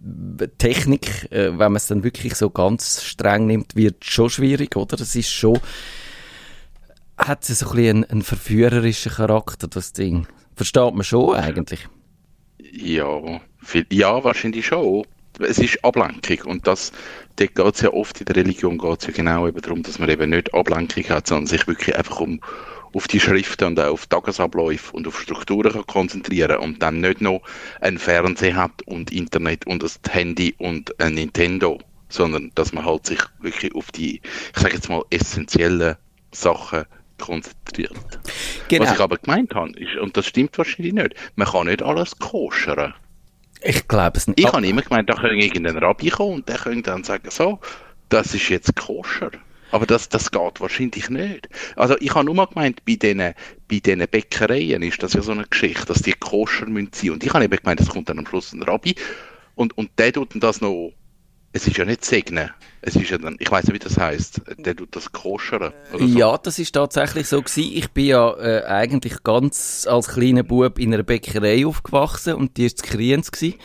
Technik, 0.59 1.33
äh, 1.33 1.51
wenn 1.51 1.73
man 1.73 1.77
es 1.77 1.87
dann 1.87 2.05
wirklich 2.05 2.35
so 2.35 2.51
ganz 2.51 3.03
streng 3.03 3.47
nimmt, 3.47 3.75
wird 3.75 4.05
schon 4.05 4.31
schwierig, 4.31 4.77
oder? 4.77 4.97
Das 4.97 5.17
ist 5.17 5.31
schon, 5.31 5.59
hat 7.17 7.45
so 7.45 7.53
ein 7.53 7.75
bisschen 7.75 7.89
einen, 7.89 8.05
einen 8.05 8.23
verführerischen 8.23 9.13
Charakter, 9.13 9.67
das 9.67 9.93
Ding. 9.93 10.27
Versteht 10.55 10.95
man 10.95 11.03
schon 11.03 11.35
eigentlich. 11.35 11.89
Ja, 12.61 13.41
viel, 13.63 13.87
ja, 13.91 14.23
wahrscheinlich 14.25 14.67
schon. 14.67 15.05
Es 15.39 15.59
ist 15.59 15.85
Ablenkung 15.85 16.51
und 16.51 16.67
das, 16.67 16.93
dort 17.37 17.55
geht 17.55 17.75
es 17.77 17.81
ja 17.83 17.93
oft 17.93 18.19
in 18.21 18.27
der 18.27 18.37
Religion 18.37 18.77
geht's 18.77 19.07
ja 19.07 19.13
genau 19.13 19.47
eben 19.47 19.61
darum, 19.61 19.83
dass 19.85 20.01
man 20.01 20.09
eben 20.09 20.31
nicht 20.31 20.53
Ablenkung 20.53 21.09
hat, 21.09 21.29
sondern 21.29 21.47
sich 21.47 21.67
wirklich 21.69 21.97
einfach 21.97 22.21
um 22.21 22.41
auf 22.95 23.07
die 23.07 23.21
Schriften 23.21 23.65
und 23.67 23.81
auch 23.81 23.93
auf 23.93 24.07
Tagesabläufe 24.07 24.97
und 24.97 25.07
auf 25.07 25.21
Strukturen 25.21 25.73
kann 25.73 25.87
konzentrieren 25.87 26.59
und 26.59 26.83
dann 26.83 27.01
nicht 27.01 27.21
noch 27.21 27.43
ein 27.81 27.99
Fernseher 27.99 28.57
hat 28.57 28.83
und 28.87 29.13
Internet 29.13 29.67
und 29.67 29.83
das 29.83 30.01
Handy 30.09 30.55
und 30.59 30.99
ein 31.01 31.15
Nintendo, 31.15 31.79
sondern 32.09 32.51
dass 32.55 32.73
man 32.73 32.85
halt 32.85 33.07
sich 33.07 33.21
wirklich 33.41 33.75
auf 33.75 33.93
die, 33.93 34.21
ich 34.55 34.61
sage 34.61 34.75
jetzt 34.75 34.89
mal, 34.89 35.05
essentiellen 35.11 35.97
Sachen 36.33 36.85
konzentriert. 37.19 37.93
Genau. 38.69 38.85
Was 38.85 38.95
ich 38.95 39.01
aber 39.01 39.17
gemeint 39.17 39.55
habe, 39.55 39.79
ist, 39.79 39.97
und 39.97 40.17
das 40.17 40.27
stimmt 40.27 40.57
wahrscheinlich 40.59 40.95
nicht, 40.95 41.15
man 41.37 41.49
kann 41.49 41.67
nicht 41.67 41.83
alles 41.83 42.19
koschern. 42.19 42.95
Ich 43.63 43.89
glaube 43.89 44.19
es 44.19 44.29
nicht. 44.29 44.39
Ich 44.39 44.47
habe 44.47 44.67
immer 44.67 44.83
gemeint, 44.83 45.11
da 45.11 45.15
könnte 45.15 45.37
irgendein 45.37 45.79
Rabbi 45.79 46.11
kommen 46.11 46.35
und 46.37 46.49
der 46.49 46.59
könnte 46.59 46.91
dann 46.91 47.05
sagen, 47.05 47.29
so, 47.31 47.59
das 48.09 48.35
ist 48.35 48.49
jetzt 48.49 48.77
koscher. 48.77 49.31
Aber 49.71 49.85
das, 49.85 50.09
das 50.09 50.31
geht 50.31 50.61
wahrscheinlich 50.61 51.11
nicht. 51.11 51.49
Also 51.77 51.97
ich 52.01 52.15
habe 52.15 52.25
nur 52.25 52.35
mal 52.35 52.47
gemeint, 52.47 52.85
bei 52.87 52.95
diesen 52.95 53.35
bei 53.69 53.81
diesen 53.81 54.07
Bäckereien 54.09 54.83
ist 54.83 55.03
das 55.03 55.13
ja 55.13 55.21
so 55.21 55.33
eine 55.33 55.45
Geschichte, 55.45 55.87
dass 55.87 56.03
die 56.03 56.13
koscher 56.13 56.67
müssen 56.67 56.91
sein. 56.93 57.11
Und 57.11 57.25
ich 57.25 57.33
habe 57.35 57.45
eben 57.45 57.57
gemeint, 57.57 57.81
es 57.81 57.89
kommt 57.89 58.09
dann 58.09 58.19
am 58.19 58.27
Schluss 58.27 58.53
ein 58.53 58.63
Rabbi 58.63 58.95
und, 59.57 59.77
und 59.77 59.91
der 59.99 60.13
tut 60.13 60.33
dann 60.33 60.41
das 60.41 60.61
noch, 60.61 60.93
es 61.53 61.67
ist 61.67 61.77
ja 61.77 61.85
nicht 61.85 62.05
segnen, 62.05 62.51
es 62.83 62.95
ist 62.95 63.11
ja 63.11 63.19
dann, 63.19 63.37
ich 63.39 63.51
weiß 63.51 63.65
nicht, 63.67 63.75
wie 63.75 63.89
das 63.89 63.97
heißt, 63.97 64.43
der 64.59 64.77
tut 64.77 64.95
das 64.95 65.11
koschern 65.11 65.73
so. 65.93 66.05
Ja, 66.05 66.39
das 66.39 66.59
ist 66.59 66.73
tatsächlich 66.73 67.27
so 67.27 67.43
gewesen. 67.43 67.73
Ich 67.75 67.91
bin 67.91 68.07
ja 68.07 68.33
äh, 68.37 68.65
eigentlich 68.65 69.23
ganz 69.23 69.87
als 69.91 70.09
kleiner 70.09 70.43
Bub 70.43 70.79
in 70.79 70.95
einer 70.95 71.03
Bäckerei 71.03 71.67
aufgewachsen 71.67 72.35
und 72.35 72.57
die 72.57 72.67
ist 72.67 72.83
Kriens 72.83 73.33
gewesen. 73.33 73.59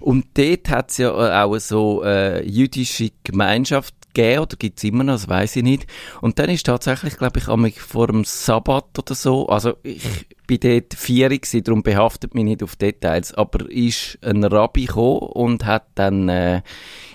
Und 0.00 0.26
dort 0.34 0.68
hat 0.68 0.90
es 0.90 0.98
ja 0.98 1.10
äh, 1.10 1.44
auch 1.44 1.58
so 1.58 2.02
äh, 2.04 2.44
jüdische 2.46 3.10
Gemeinschaft 3.22 3.94
gegeben, 4.16 4.42
oder 4.42 4.56
gibt's 4.56 4.84
immer 4.84 5.04
noch, 5.04 5.14
das 5.14 5.28
weiß 5.28 5.56
ich 5.56 5.62
nicht. 5.62 5.86
Und 6.20 6.38
dann 6.38 6.50
ist 6.50 6.66
tatsächlich, 6.66 7.16
glaube 7.16 7.38
ich, 7.38 7.48
einmal 7.48 7.70
vor 7.70 8.06
dem 8.08 8.24
Sabbat 8.24 8.98
oder 8.98 9.14
so, 9.14 9.46
also 9.48 9.74
ich 9.82 10.26
bin 10.46 10.60
dort 10.60 10.90
gewesen, 10.90 11.64
darum 11.64 11.82
behaftet 11.82 12.34
mich 12.34 12.44
nicht 12.44 12.62
auf 12.62 12.76
Details, 12.76 13.34
aber 13.34 13.70
ist 13.70 14.18
ein 14.22 14.44
Rabbi 14.44 14.86
gekommen 14.86 15.18
und 15.18 15.64
hat 15.66 15.86
dann 15.94 16.28
äh, 16.28 16.62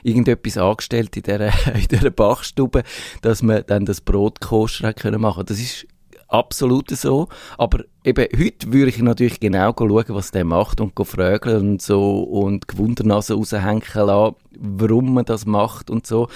irgendetwas 0.04 0.58
angestellt 0.58 1.16
in 1.18 1.24
dieser, 1.24 1.48
in 1.74 1.88
dieser 1.90 2.12
Bachstube, 2.12 2.84
dass 3.22 3.42
man 3.42 3.64
dann 3.68 3.86
das 3.86 4.02
Brot 4.02 4.42
koscher 4.42 4.94
können 4.94 5.22
machen. 5.22 5.46
Das 5.46 5.60
ist 5.60 5.88
absolut 6.32 6.90
so. 6.90 7.28
Aber 7.58 7.84
eben, 8.04 8.26
heute 8.38 8.74
würde 8.74 8.90
ich 8.90 9.00
natürlich 9.00 9.40
genau 9.40 9.74
schauen, 9.78 10.06
was 10.10 10.32
der 10.32 10.46
macht 10.46 10.82
und 10.82 10.96
fragen 10.96 11.56
und 11.56 11.82
so 11.82 12.22
und 12.22 12.68
Gewundernase 12.68 13.34
raushängen 13.34 13.84
lassen, 13.94 14.36
warum 14.58 15.14
man 15.14 15.26
das 15.26 15.46
macht 15.46 15.90
und 15.90 16.08
so. 16.08 16.28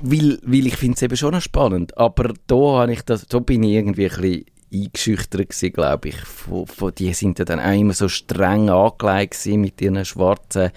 Weil, 0.00 0.38
weil 0.42 0.66
ich 0.66 0.76
finde 0.76 0.96
es 0.96 1.02
eben 1.02 1.16
schon 1.16 1.32
noch 1.32 1.42
spannend. 1.42 1.96
Aber 1.98 2.32
da 2.46 2.56
habe 2.56 2.92
ich 2.92 3.02
das, 3.02 3.26
da 3.26 3.38
bin 3.40 3.62
ich 3.62 3.72
irgendwie 3.72 4.08
ein 4.08 4.20
bisschen 4.20 4.44
eingeschüchtert 4.72 5.50
gewesen, 5.50 5.72
glaube 5.72 6.08
ich. 6.08 6.16
Von, 6.16 6.66
von, 6.66 6.94
die 6.94 7.12
sind 7.12 7.38
ja 7.38 7.44
dann 7.44 7.60
auch 7.60 7.78
immer 7.78 7.92
so 7.92 8.08
streng 8.08 8.70
angelegt 8.70 9.44
mit 9.46 9.80
ihren 9.80 10.04
schwarzen 10.04 10.70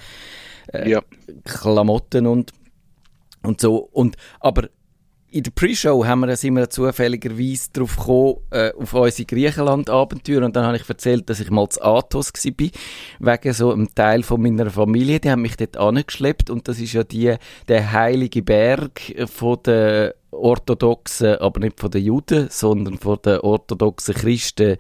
ja. 0.85 1.01
Klamotten 1.43 2.27
und, 2.27 2.51
und 3.41 3.61
so. 3.61 3.77
Und, 3.77 4.17
aber 4.39 4.69
in 5.35 5.43
der 5.43 5.51
Pre-Show 5.51 6.05
haben 6.05 6.21
wir, 6.21 6.33
sind 6.37 6.55
wir 6.55 6.69
zufälligerweise 6.69 7.69
drauf 7.73 7.97
gekommen, 7.97 8.35
äh, 8.51 8.71
auf 8.71 8.93
unsere 8.93 9.25
Griechenland-Abenteuer. 9.25 10.45
Und 10.45 10.55
dann 10.55 10.63
habe 10.63 10.77
ich 10.77 10.87
erzählt, 10.87 11.29
dass 11.29 11.41
ich 11.41 11.51
mal 11.51 11.67
zu 11.67 11.83
Athos 11.83 12.31
war, 12.33 12.69
wegen 13.19 13.53
so 13.53 13.73
einem 13.73 13.93
Teil 13.93 14.23
von 14.23 14.41
meiner 14.41 14.69
Familie. 14.69 15.19
Die 15.19 15.29
haben 15.29 15.41
mich 15.41 15.57
dort 15.57 15.75
angeschleppt. 15.75 16.49
Und 16.49 16.69
das 16.69 16.79
ist 16.79 16.93
ja 16.93 17.03
die, 17.03 17.35
der 17.67 17.91
heilige 17.91 18.43
Berg 18.43 19.01
von 19.27 19.57
der 19.65 20.15
orthodoxen, 20.35 21.35
aber 21.35 21.59
nicht 21.59 21.79
von 21.79 21.91
den 21.91 22.03
Juden, 22.03 22.47
sondern 22.49 22.97
von 22.97 23.19
den 23.23 23.39
orthodoxen 23.39 24.15
Christen 24.15 24.77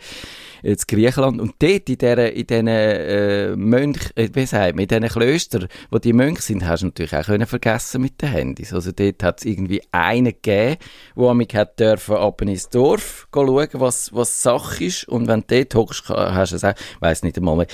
in 0.63 0.77
Griechenland. 0.87 1.39
Und 1.39 1.55
dort 1.59 1.89
in 1.89 1.97
diesen 1.97 2.19
in 2.19 2.47
diesen, 2.47 2.67
äh, 2.67 3.55
Mönch, 3.55 4.11
äh, 4.15 4.29
wie 4.33 4.45
sagt 4.45 4.75
man, 4.75 4.83
in 4.83 4.87
diesen 4.87 5.07
Klöstern, 5.07 5.67
wo 5.91 5.99
die 5.99 6.13
Mönche 6.13 6.41
sind, 6.41 6.67
hast 6.67 6.81
du 6.81 6.87
natürlich 6.87 7.15
auch 7.15 7.25
können 7.25 7.45
vergessen 7.45 8.01
mit 8.01 8.21
den 8.21 8.29
Handys. 8.29 8.73
Also 8.73 8.91
dort 8.91 9.23
hat 9.23 9.39
es 9.39 9.45
irgendwie 9.45 9.81
einen 9.91 10.25
gegeben, 10.25 10.77
der 11.15 11.33
mich 11.33 11.55
hat 11.55 11.79
dürfen 11.79 12.15
ab 12.15 12.41
ins 12.41 12.69
Dorf 12.69 13.27
schauen, 13.33 13.69
was, 13.73 14.13
was 14.13 14.41
Sache 14.41 14.83
ist. 14.83 15.07
Und 15.07 15.27
wenn 15.27 15.43
du 15.47 15.63
dort 15.63 15.75
hockst, 15.75 16.09
hast 16.09 16.51
du 16.51 16.55
es 16.55 16.63
auch, 16.63 16.73
weiss 16.99 17.23
nicht 17.23 17.37
einmal 17.37 17.57
mehr, 17.57 17.67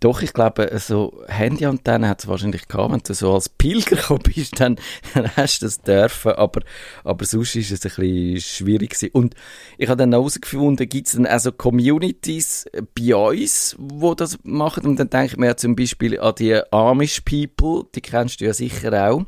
doch, 0.00 0.22
ich 0.22 0.32
glaube, 0.32 0.70
so 0.78 1.24
Handyantennen 1.26 2.08
hat 2.08 2.20
es 2.20 2.28
wahrscheinlich 2.28 2.68
gehabt. 2.68 2.92
Wenn 2.92 3.00
du 3.00 3.14
so 3.14 3.34
als 3.34 3.48
Pilger 3.48 3.96
gekommen 3.96 4.22
bist, 4.22 4.60
dann, 4.60 4.76
dann 5.14 5.28
hast 5.36 5.60
du 5.60 5.66
das 5.66 5.80
dürfen. 5.80 6.32
Aber, 6.32 6.60
aber 7.02 7.24
sonst 7.24 7.56
ist 7.56 7.72
es 7.72 7.84
ein 7.84 7.90
bisschen 7.90 8.40
schwierig 8.40 8.90
gewesen. 8.90 9.10
Und 9.12 9.34
ich 9.76 9.88
habe 9.88 9.98
dann 9.98 10.12
herausgefunden, 10.12 10.88
gibt 10.88 11.08
es 11.08 11.14
dann 11.14 11.26
auch 11.26 11.40
so 11.40 11.50
Communities 11.50 12.66
bei 12.94 13.14
uns, 13.16 13.74
wo 13.78 14.14
das 14.14 14.38
machen. 14.44 14.86
Und 14.86 15.00
dann 15.00 15.10
denke 15.10 15.32
ich 15.32 15.36
mir 15.36 15.56
zum 15.56 15.74
Beispiel 15.74 16.20
an 16.20 16.34
die 16.38 16.60
Amish 16.70 17.22
People, 17.22 17.88
die 17.92 18.00
kennst 18.00 18.40
du 18.40 18.44
ja 18.44 18.54
sicher 18.54 19.10
auch. 19.10 19.24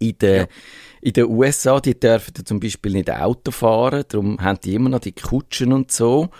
In 0.00 0.18
den, 0.18 0.36
ja. 0.36 0.46
in 1.00 1.12
den 1.12 1.26
USA, 1.26 1.78
die 1.78 1.98
dürfen 1.98 2.44
zum 2.44 2.58
Beispiel 2.58 2.92
nicht 2.92 3.08
Auto 3.08 3.52
fahren, 3.52 4.02
darum 4.08 4.40
haben 4.40 4.58
die 4.64 4.74
immer 4.74 4.90
noch 4.90 4.98
die 4.98 5.12
Kutschen 5.12 5.72
und 5.72 5.92
so. 5.92 6.30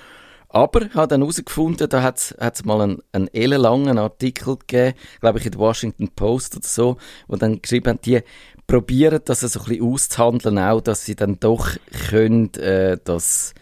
Aber 0.54 0.82
ich 0.82 0.94
habe 0.94 1.08
dann 1.08 1.20
herausgefunden, 1.20 1.88
da 1.88 2.00
hat 2.00 2.32
es 2.38 2.64
mal 2.64 2.80
einen, 2.80 3.02
einen 3.10 3.26
ellenlangen 3.34 3.98
Artikel 3.98 4.56
gegeben, 4.56 4.96
glaube 5.18 5.40
ich 5.40 5.46
in 5.46 5.50
der 5.50 5.58
Washington 5.58 6.08
Post 6.14 6.54
oder 6.54 6.64
so, 6.64 6.96
wo 7.26 7.34
dann 7.34 7.60
geschrieben 7.60 7.88
haben, 7.88 8.00
die 8.04 8.20
probieren 8.68 9.20
das 9.24 9.40
so 9.40 9.58
ein 9.58 9.64
bisschen 9.66 9.84
auszuhandeln 9.84 10.60
auch, 10.60 10.80
dass 10.80 11.04
sie 11.04 11.16
dann 11.16 11.40
doch 11.40 11.70
können, 12.08 12.54
äh, 12.54 12.98
das 13.02 13.52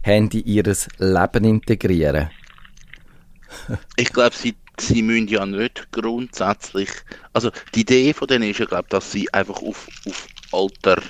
Handy 0.00 0.40
in 0.40 0.64
ihr 0.64 0.76
Leben 0.96 1.44
integrieren. 1.44 2.30
Ich 3.96 4.10
glaube, 4.10 4.34
sie, 4.34 4.56
sie 4.80 5.02
müssen 5.02 5.28
ja 5.28 5.44
nicht 5.44 5.92
grundsätzlich, 5.92 6.88
also 7.34 7.50
die 7.74 7.80
Idee 7.80 8.14
von 8.14 8.26
denen 8.26 8.48
ist 8.48 8.58
ja, 8.58 8.64
glaube 8.64 8.88
dass 8.88 9.12
sie 9.12 9.30
einfach 9.34 9.60
auf, 9.60 9.86
auf 10.06 10.26
Alter, 10.52 11.02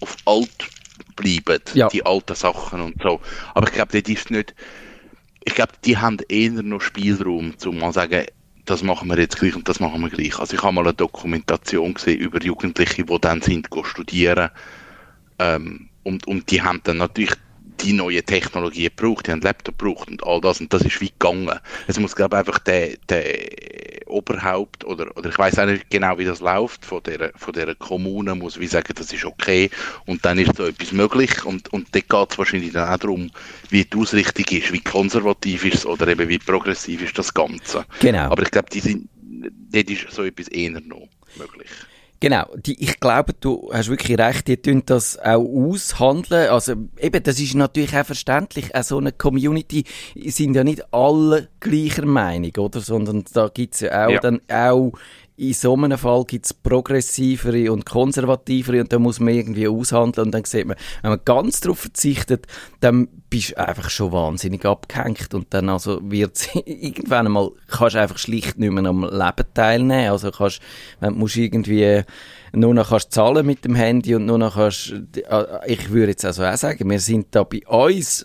auf 0.00 0.16
alt 0.24 0.73
bleiben, 1.16 1.62
Ja. 1.74 1.88
die 1.88 2.04
alten 2.04 2.34
Sachen 2.34 2.80
und 2.80 3.02
so. 3.02 3.20
Aber 3.54 3.66
ich 3.68 3.74
glaube, 3.74 4.00
das 4.00 4.10
ist 4.10 4.30
nicht, 4.30 4.54
ich 5.44 5.54
glaube, 5.54 5.72
die 5.84 5.96
haben 5.98 6.18
eher 6.28 6.50
noch 6.62 6.80
Spielraum, 6.80 7.54
um 7.64 7.78
mal 7.78 7.88
zu 7.88 8.00
sagen, 8.00 8.26
das 8.64 8.82
machen 8.82 9.08
wir 9.08 9.18
jetzt 9.18 9.38
gleich 9.38 9.54
und 9.54 9.68
das 9.68 9.80
machen 9.80 10.00
wir 10.00 10.08
gleich. 10.08 10.38
Also 10.38 10.56
ich 10.56 10.62
habe 10.62 10.72
mal 10.72 10.82
eine 10.82 10.94
Dokumentation 10.94 11.94
gesehen 11.94 12.18
über 12.18 12.42
Jugendliche, 12.42 13.04
die 13.04 13.18
dann 13.20 13.42
sind 13.42 13.68
studieren 13.84 14.50
ähm, 15.38 15.88
und, 16.02 16.26
und 16.26 16.50
die 16.50 16.62
haben 16.62 16.80
dann 16.84 16.98
natürlich 16.98 17.34
die 17.80 17.92
neue 17.92 18.22
Technologie 18.22 18.84
gebraucht, 18.84 19.26
die 19.26 19.30
haben 19.30 19.40
einen 19.40 19.42
Laptop 19.42 19.78
gebraucht 19.78 20.08
und 20.08 20.24
all 20.24 20.40
das 20.40 20.60
und 20.60 20.72
das 20.72 20.82
ist 20.82 21.00
wie 21.00 21.10
gegangen. 21.10 21.58
Es 21.86 21.98
muss 21.98 22.16
glaube 22.16 22.36
ich 22.36 22.40
einfach 22.40 22.58
der, 22.60 22.96
der 23.08 23.24
Oberhaupt 24.06 24.84
oder, 24.84 25.16
oder 25.16 25.30
ich 25.30 25.38
weiß 25.38 25.58
auch 25.58 25.66
nicht 25.66 25.90
genau, 25.90 26.18
wie 26.18 26.24
das 26.24 26.40
läuft 26.40 26.84
von 26.84 27.02
der, 27.02 27.32
von 27.36 27.52
der 27.52 27.74
Kommune, 27.74 28.34
muss 28.34 28.60
wie 28.60 28.66
sagen, 28.66 28.92
das 28.94 29.12
ist 29.12 29.24
okay 29.24 29.70
und 30.06 30.24
dann 30.24 30.38
ist 30.38 30.56
so 30.56 30.66
etwas 30.66 30.92
möglich 30.92 31.44
und, 31.44 31.72
und 31.72 31.94
dort 31.94 32.08
geht 32.08 32.30
es 32.30 32.38
wahrscheinlich 32.38 32.72
dann 32.72 32.88
auch 32.88 32.98
darum, 32.98 33.30
wie 33.70 33.84
die 33.84 33.96
Ausrichtung 33.96 34.44
ist, 34.56 34.72
wie 34.72 34.80
konservativ 34.80 35.64
ist 35.64 35.74
es 35.74 35.86
oder 35.86 36.08
eben 36.08 36.28
wie 36.28 36.38
progressiv 36.38 37.02
ist 37.02 37.18
das 37.18 37.34
Ganze. 37.34 37.84
Genau. 38.00 38.30
Aber 38.30 38.42
ich 38.42 38.50
glaube, 38.50 38.70
die 38.70 38.80
sind, 38.80 39.08
dort 39.72 39.90
ist 39.90 40.10
so 40.10 40.24
etwas 40.24 40.48
eher 40.48 40.70
noch 40.70 41.08
möglich. 41.36 41.68
Genau, 42.24 42.46
die, 42.56 42.82
ich 42.82 43.00
glaube, 43.00 43.34
du 43.38 43.70
hast 43.70 43.90
wirklich 43.90 44.18
recht, 44.18 44.48
die 44.48 44.56
tun 44.56 44.82
das 44.86 45.18
auch 45.18 45.44
aushandeln. 45.44 46.48
Also 46.48 46.72
eben, 46.98 47.22
das 47.22 47.38
ist 47.38 47.54
natürlich 47.54 47.94
auch 47.94 48.06
verständlich. 48.06 48.74
Auch 48.74 48.82
so 48.82 48.96
eine 48.96 49.12
Community 49.12 49.84
sind 50.14 50.56
ja 50.56 50.64
nicht 50.64 50.90
alle 50.90 51.48
gleicher 51.60 52.06
Meinung, 52.06 52.52
oder? 52.56 52.80
Sondern 52.80 53.24
da 53.34 53.48
gibt's 53.52 53.80
ja 53.80 54.06
auch 54.06 54.10
Ja. 54.10 54.20
dann 54.20 54.40
auch 54.48 54.92
in 55.36 55.52
so 55.52 55.74
einem 55.74 55.98
Fall 55.98 56.24
gibt's 56.24 56.54
progressivere 56.54 57.72
und 57.72 57.84
konservativere 57.84 58.80
und 58.80 58.92
da 58.92 59.00
muss 59.00 59.18
man 59.18 59.34
irgendwie 59.34 59.66
aushandeln 59.66 60.26
und 60.26 60.32
dann 60.32 60.44
sieht 60.44 60.66
man, 60.66 60.76
wenn 61.02 61.10
man 61.10 61.20
ganz 61.24 61.60
darauf 61.60 61.80
verzichtet, 61.80 62.46
dann 62.78 63.08
bist 63.30 63.50
du 63.50 63.58
einfach 63.58 63.90
schon 63.90 64.12
wahnsinnig 64.12 64.64
abgehängt 64.64 65.34
und 65.34 65.52
dann 65.52 65.68
also 65.68 65.98
wird 66.08 66.48
irgendwann 66.66 67.26
einmal 67.26 67.50
kannst 67.66 67.96
du 67.96 68.00
einfach 68.00 68.18
schlicht 68.18 68.58
nicht 68.58 68.72
mehr 68.72 68.84
am 68.84 69.02
Leben 69.02 69.54
teilnehmen. 69.54 70.10
Also 70.10 70.30
kannst, 70.30 70.60
wenn 71.00 71.14
du 71.14 71.18
musst 71.18 71.36
irgendwie 71.36 72.02
nur 72.52 72.72
noch 72.72 72.90
kannst 72.90 73.12
zahlen 73.12 73.44
mit 73.44 73.64
dem 73.64 73.74
Handy 73.74 74.14
und 74.14 74.26
nur 74.26 74.38
noch 74.38 74.54
kannst, 74.54 74.92
äh, 75.16 75.44
ich 75.66 75.90
würde 75.90 76.12
jetzt 76.12 76.24
also 76.24 76.44
auch 76.44 76.56
sagen, 76.56 76.88
wir 76.88 77.00
sind 77.00 77.34
da 77.34 77.42
bei 77.42 77.66
uns 77.66 78.24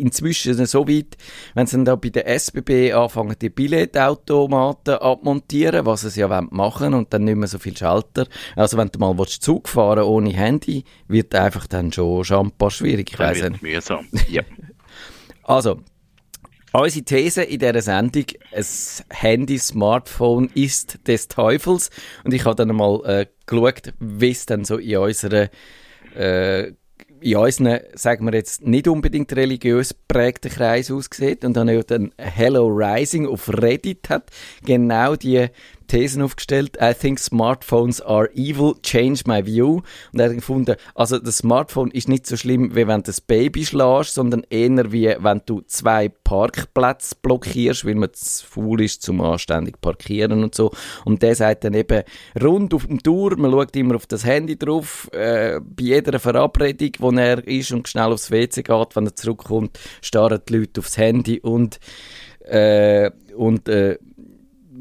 inzwischen 0.00 0.66
so 0.66 0.88
weit, 0.88 1.16
wenn 1.54 1.66
sie 1.66 1.76
dann 1.76 1.84
da 1.84 1.96
bei 1.96 2.10
der 2.10 2.26
SBB 2.28 2.92
anfangen, 2.92 3.36
die 3.40 3.50
Billetautomaten 3.50 4.94
abmontieren, 4.94 5.86
was 5.86 6.02
sie 6.02 6.20
ja 6.20 6.30
wollen 6.30 6.48
machen 6.50 6.94
und 6.94 7.12
dann 7.12 7.24
nicht 7.24 7.36
mehr 7.36 7.48
so 7.48 7.58
viel 7.58 7.76
Schalter. 7.76 8.26
Also 8.56 8.76
wenn 8.76 8.88
du 8.88 8.98
mal 8.98 9.16
willst, 9.18 9.42
Zug 9.42 9.68
fahren 9.68 10.04
ohne 10.04 10.32
Handy, 10.32 10.84
wird 11.08 11.34
einfach 11.34 11.66
dann 11.66 11.92
schon 11.92 12.24
schampa 12.24 12.70
schwierig. 12.70 13.10
Ich 13.12 13.18
weiss 13.18 13.42
nicht. 13.42 13.62
mühsam. 13.62 14.06
Ja. 14.28 14.42
Also, 15.42 15.80
unsere 16.72 17.04
These 17.04 17.42
in 17.42 17.58
dieser 17.58 17.82
Sendung, 17.82 18.24
ein 18.52 18.64
Handy, 19.10 19.58
Smartphone 19.58 20.50
ist 20.54 21.06
des 21.06 21.28
Teufels. 21.28 21.90
Und 22.24 22.32
ich 22.32 22.44
habe 22.44 22.54
dann 22.56 22.74
mal 22.74 23.00
äh, 23.04 23.26
geschaut, 23.46 23.92
wie 23.98 24.30
es 24.30 24.46
dann 24.46 24.64
so 24.64 24.78
in 24.78 24.96
unserer, 24.96 25.50
äh, 26.14 26.72
in 27.22 27.36
unseren, 27.36 27.80
sagen 27.94 28.26
wir 28.26 28.34
jetzt, 28.34 28.66
nicht 28.66 28.88
unbedingt 28.88 29.34
religiös 29.34 29.94
prägten 29.94 30.50
Kreis 30.50 30.90
aussieht. 30.90 31.44
Und 31.44 31.56
dann 31.56 31.70
hat 31.70 31.90
dann 31.90 32.12
Hello 32.18 32.66
Rising 32.66 33.26
auf 33.26 33.48
Reddit 33.48 34.08
hat 34.08 34.30
genau 34.64 35.16
die 35.16 35.48
Thesen 35.92 36.22
aufgestellt. 36.22 36.78
I 36.80 36.94
think 36.94 37.18
smartphones 37.18 38.00
are 38.00 38.30
evil, 38.32 38.76
change 38.82 39.24
my 39.26 39.44
view. 39.44 39.82
Und 40.10 40.20
er 40.20 40.30
hat 40.30 40.34
gefunden, 40.34 40.76
also 40.94 41.18
das 41.18 41.36
Smartphone 41.36 41.90
ist 41.90 42.08
nicht 42.08 42.26
so 42.26 42.38
schlimm, 42.38 42.74
wie 42.74 42.86
wenn 42.86 43.02
du 43.02 43.08
das 43.08 43.20
Baby 43.20 43.66
schlägst, 43.66 44.14
sondern 44.14 44.42
eher 44.48 44.90
wie 44.90 45.14
wenn 45.18 45.42
du 45.44 45.60
zwei 45.66 46.08
Parkplätze 46.08 47.14
blockierst, 47.20 47.84
weil 47.84 47.96
man 47.96 48.08
zu 48.14 48.46
faul 48.46 48.80
ist 48.80 49.02
zum 49.02 49.20
anständig 49.20 49.82
parkieren 49.82 50.42
und 50.42 50.54
so. 50.54 50.70
Und 51.04 51.20
der 51.22 51.34
sagt 51.34 51.64
dann 51.64 51.74
eben, 51.74 52.04
rund 52.42 52.72
auf 52.72 52.86
dem 52.86 53.02
Tour, 53.02 53.36
man 53.36 53.50
schaut 53.50 53.76
immer 53.76 53.96
auf 53.96 54.06
das 54.06 54.24
Handy 54.24 54.58
drauf, 54.58 55.10
äh, 55.12 55.60
bei 55.60 55.82
jeder 55.82 56.18
Verabredung, 56.18 56.92
wo 57.00 57.10
er 57.10 57.46
ist 57.46 57.70
und 57.70 57.86
schnell 57.86 58.12
aufs 58.12 58.30
WC 58.30 58.62
geht, 58.62 58.96
wenn 58.96 59.04
er 59.04 59.14
zurückkommt, 59.14 59.78
starren 60.00 60.40
die 60.48 60.56
Leute 60.56 60.80
aufs 60.80 60.96
Handy 60.96 61.38
und, 61.40 61.80
äh, 62.46 63.10
und, 63.36 63.68
äh, 63.68 63.98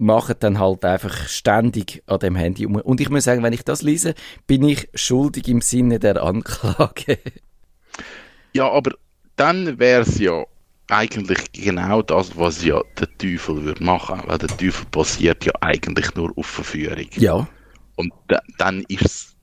machen 0.02 0.36
dann 0.40 0.60
halt 0.60 0.84
einfach 0.84 1.28
ständig 1.28 2.04
an 2.08 2.20
dem 2.20 2.36
Handy 2.36 2.66
um. 2.66 2.76
Und 2.76 3.00
ich 3.00 3.10
muss 3.10 3.24
sagen, 3.24 3.44
wenn 3.44 3.54
ich 3.54 3.64
das 3.64 3.84
lese, 3.84 4.16
bin 4.48 4.64
ich 4.64 4.90
schuldig 4.96 5.48
im 5.48 5.62
Sinne 5.62 6.00
der 6.00 6.22
Anklage. 6.22 7.20
Ja, 8.54 8.70
aber 8.70 8.92
dann 9.38 9.80
wäre 9.80 10.02
es 10.02 10.20
ja 10.20 10.44
eigentlich 10.90 11.54
genau 11.54 12.02
das, 12.02 12.38
was 12.38 12.66
ja 12.66 12.82
der 13.00 13.08
Teufel 13.18 13.64
würde 13.64 13.82
machen, 13.82 14.22
weil 14.26 14.38
der 14.40 14.50
Teufel 14.50 14.86
basiert 14.92 15.46
ja 15.46 15.54
eigentlich 15.62 16.14
nur 16.16 16.38
auf 16.38 16.48
Verführung. 16.48 17.08
ja. 17.16 17.48
Und 17.96 18.12
da, 18.28 18.42
dann 18.58 18.84
ist 18.90 19.06
es 19.06 19.36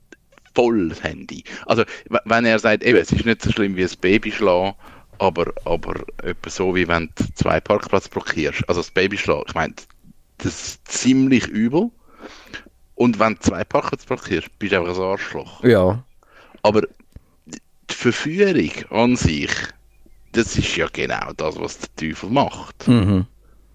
voll 0.55 0.91
das 0.91 1.03
Handy. 1.03 1.43
Also, 1.65 1.85
wenn 2.25 2.45
er 2.45 2.59
sagt, 2.59 2.83
eben, 2.83 2.99
es 2.99 3.13
ist 3.13 3.25
nicht 3.25 3.41
so 3.41 3.51
schlimm 3.51 3.77
wie 3.77 3.85
ein 3.85 3.91
Baby 4.01 4.31
schlagen, 4.31 4.75
aber, 5.19 5.53
aber 5.65 5.95
etwa 6.23 6.51
so, 6.51 6.75
wie 6.75 6.87
wenn 6.87 7.09
du 7.15 7.25
zwei 7.35 7.61
Parkplätze 7.61 8.11
blockierst. 8.11 8.69
Also, 8.69 8.81
das 8.81 8.91
Baby 8.91 9.17
schlagen, 9.17 9.45
ich 9.47 9.55
meine, 9.55 9.75
das 10.39 10.69
ist 10.69 10.89
ziemlich 10.89 11.47
übel. 11.47 11.91
Und 12.95 13.19
wenn 13.19 13.35
du 13.35 13.41
zwei 13.41 13.65
Parkplätze 13.65 14.07
blockierst, 14.07 14.59
bist 14.59 14.73
du 14.73 14.79
einfach 14.79 14.97
ein 14.97 15.03
Arschloch. 15.03 15.63
Ja. 15.63 16.03
Aber 16.63 16.83
die 17.47 17.95
Verführung 17.95 18.71
an 18.91 19.17
sich, 19.17 19.51
das 20.33 20.57
ist 20.57 20.77
ja 20.77 20.89
genau 20.93 21.33
das, 21.37 21.59
was 21.61 21.79
der 21.79 21.95
Teufel 21.97 22.31
macht. 22.31 22.89
Mhm. 22.89 23.27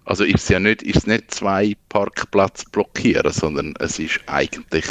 Also 0.04 0.24
ist 0.24 0.42
es 0.42 0.48
ja 0.50 0.60
nicht, 0.60 0.82
ist 0.82 1.06
nicht 1.06 1.30
zwei 1.30 1.74
Parkplätze 1.88 2.66
blockieren, 2.70 3.32
sondern 3.32 3.74
es 3.78 3.98
ist 3.98 4.20
eigentlich 4.26 4.84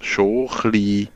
schon 0.00 0.48
ein 0.48 0.70
bisschen, 0.70 1.08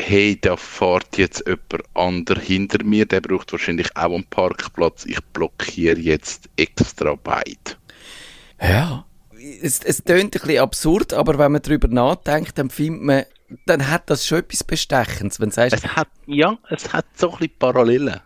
hey, 0.00 0.38
da 0.40 0.56
fährt 0.56 1.18
jetzt 1.18 1.44
jemand 1.46 1.84
ander 1.94 2.40
hinter 2.40 2.82
mir, 2.84 3.04
der 3.06 3.20
braucht 3.20 3.52
wahrscheinlich 3.52 3.94
auch 3.96 4.14
einen 4.14 4.24
Parkplatz, 4.24 5.04
ich 5.04 5.20
blockiere 5.32 5.98
jetzt 5.98 6.48
extra 6.56 7.14
beide. 7.14 7.76
Ja. 8.60 9.04
Es, 9.62 9.80
es 9.84 10.02
tönt 10.02 10.34
ein 10.34 10.40
bisschen 10.40 10.58
absurd, 10.58 11.12
aber 11.12 11.38
wenn 11.38 11.52
man 11.52 11.62
darüber 11.62 11.88
nachdenkt, 11.88 12.58
dann 12.58 12.70
findet 12.70 13.02
man, 13.02 13.22
dann 13.66 13.88
hat 13.90 14.08
das 14.10 14.26
schon 14.26 14.38
etwas 14.38 14.64
Bestechendes. 14.64 15.38
Wenn 15.40 15.50
du 15.50 15.54
sagst, 15.54 15.74
Es 15.84 15.96
hat, 15.96 16.08
ja, 16.26 16.56
es 16.70 16.92
hat 16.92 17.06
so 17.14 17.30
ein 17.32 17.38
bisschen 17.38 17.58
Parallelen. 17.58 18.20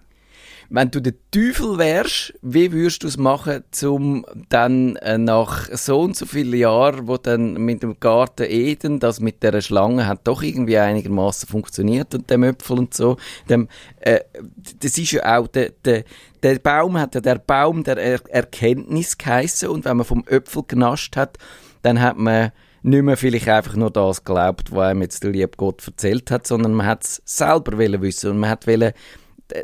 wenn 0.73 0.91
du 0.91 1.01
der 1.03 1.15
Teufel 1.33 1.79
wärst, 1.79 2.33
wie 2.43 2.71
würdest 2.71 3.03
du 3.03 3.09
es 3.09 3.17
machen, 3.17 3.65
um 3.83 4.25
dann 4.49 4.95
äh, 4.97 5.19
nach 5.19 5.69
so 5.73 6.01
und 6.01 6.17
so 6.17 6.27
vielen 6.27 6.55
Jahren, 6.59 7.09
wo 7.09 7.17
dann 7.17 7.55
mit 7.55 7.83
dem 7.83 7.99
Garten 7.99 8.47
Eden, 8.49 9.01
das 9.01 9.19
mit 9.19 9.43
der 9.43 9.61
Schlange 9.63 10.07
hat 10.07 10.21
doch 10.29 10.43
irgendwie 10.43 10.79
einigermaßen 10.79 11.49
funktioniert 11.49 12.15
und 12.15 12.31
dem 12.31 12.45
Äpfel 12.45 12.79
und 12.79 12.95
so, 12.95 13.17
dem, 13.49 13.67
äh, 13.99 14.21
das 14.79 14.97
ist 14.97 15.11
ja 15.11 15.39
auch 15.39 15.49
der, 15.49 15.71
der, 15.85 16.05
der 16.43 16.59
Baum 16.59 16.99
hat 16.99 17.15
ja 17.15 17.21
der 17.21 17.39
Baum 17.39 17.85
der 17.85 17.97
er 17.99 18.21
Erkenntnis 18.29 19.19
geheissen 19.19 19.69
und 19.69 19.85
wenn 19.85 19.97
man 19.97 20.07
vom 20.07 20.25
Äpfel 20.27 20.63
genascht 20.67 21.17
hat, 21.17 21.39
dann 21.83 22.01
hat 22.01 22.17
man 22.17 22.53
nicht 22.83 23.03
mehr 23.03 23.17
vielleicht 23.17 23.49
einfach 23.49 23.77
nur 23.77 23.91
das 23.91 24.25
geglaubt, 24.25 24.73
was 24.73 24.91
einem 24.91 25.03
jetzt 25.03 25.23
der 25.23 25.33
liebe 25.33 25.57
Gott 25.57 25.87
erzählt 25.87 26.31
hat, 26.31 26.47
sondern 26.47 26.73
man 26.73 26.87
hat 26.87 27.05
es 27.05 27.23
selber 27.25 27.79
wissen 27.79 28.31
und 28.31 28.39
man 28.39 28.51
hat 28.51 28.67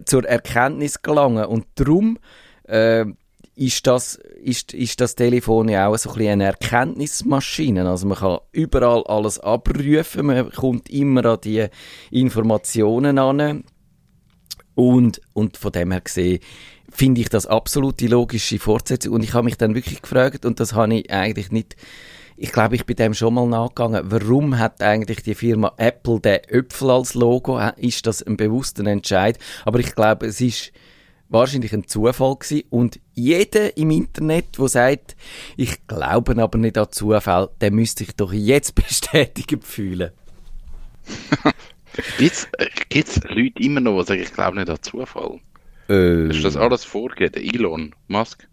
zur 0.05 0.25
Erkenntnis 0.25 1.01
gelangen 1.03 1.47
und 1.47 1.67
darum 1.77 2.19
äh, 2.65 3.07
ist 3.55 3.87
das, 3.87 4.17
ist, 4.43 4.75
ist 4.75 5.01
das 5.01 5.15
Telefon 5.15 5.69
ja 5.69 5.89
auch 5.89 5.97
so 5.97 6.13
ein 6.13 6.29
eine 6.29 6.45
Erkenntnismaschine. 6.45 7.89
Also 7.89 8.07
man 8.07 8.19
kann 8.19 8.39
überall 8.53 9.03
alles 9.07 9.41
abrufen, 9.41 10.27
man 10.27 10.51
kommt 10.53 10.91
immer 10.91 11.25
an 11.25 11.39
die 11.43 11.67
Informationen 12.11 13.19
an 13.19 13.65
und, 14.77 15.21
und 15.33 15.57
von 15.57 15.73
dem 15.73 15.91
her 15.91 16.03
gesehen 16.03 16.39
finde 16.89 17.21
ich 17.21 17.29
das 17.29 17.47
absolut 17.47 17.99
die 17.99 18.07
logische 18.07 18.61
Fortsetzung 18.61 19.15
und 19.15 19.25
ich 19.25 19.35
habe 19.35 19.45
mich 19.45 19.57
dann 19.57 19.75
wirklich 19.75 20.01
gefragt 20.01 20.47
und 20.47 20.61
das 20.61 20.75
habe 20.75 20.95
ich 20.95 21.11
eigentlich 21.11 21.51
nicht 21.51 21.75
ich 22.39 22.53
glaube, 22.53 22.75
ich 22.75 22.85
bin 22.85 22.97
dem 22.97 23.15
schon 23.15 23.33
mal 23.33 23.47
nachgegangen. 23.47 24.11
Warum 24.11 24.59
hat 24.59 24.83
eigentlich 24.83 25.23
die 25.23 25.35
Firma 25.35 25.73
Apple 25.79 26.21
den 26.21 26.45
Äpfel 26.49 26.91
als 26.91 27.15
Logo? 27.15 27.59
Ist 27.79 28.07
das 28.07 28.23
ein 28.23 28.37
bewusster 28.37 28.87
Entscheid? 28.87 29.39
Aber 29.65 29.79
ich 29.79 29.95
glaube, 29.95 30.27
es 30.27 30.43
ist 30.43 30.71
wahrscheinlich 31.31 31.73
ein 31.73 31.87
Zufall 31.87 32.37
gewesen. 32.37 32.65
Und 32.69 33.01
jeder 33.15 33.75
im 33.79 33.91
Internet, 33.91 34.59
der 34.59 34.69
sagt, 34.69 35.17
ich 35.57 35.87
glaube 35.87 36.41
aber 36.43 36.59
nicht 36.59 36.77
an 36.77 36.89
Zufall, 36.91 37.49
der 37.63 37.71
müsste 37.71 38.05
sich 38.05 38.15
doch 38.15 38.35
jetzt 38.35 38.75
bestätigt 38.75 39.65
fühlen. 39.65 40.11
Gibt 42.19 43.09
es 43.09 43.21
Leute 43.25 43.63
immer 43.63 43.81
noch, 43.81 44.01
die 44.03 44.07
sagen, 44.07 44.23
ich 44.23 44.33
glaube 44.33 44.57
nicht 44.57 44.71
an 44.71 44.83
Zufall? 44.83 45.41
Äh, 45.89 46.29
Ist 46.31 46.45
das 46.45 46.57
alles 46.57 46.85
vorgegeben? 46.85 47.43
Elon 47.55 47.95
Musk? 48.09 48.49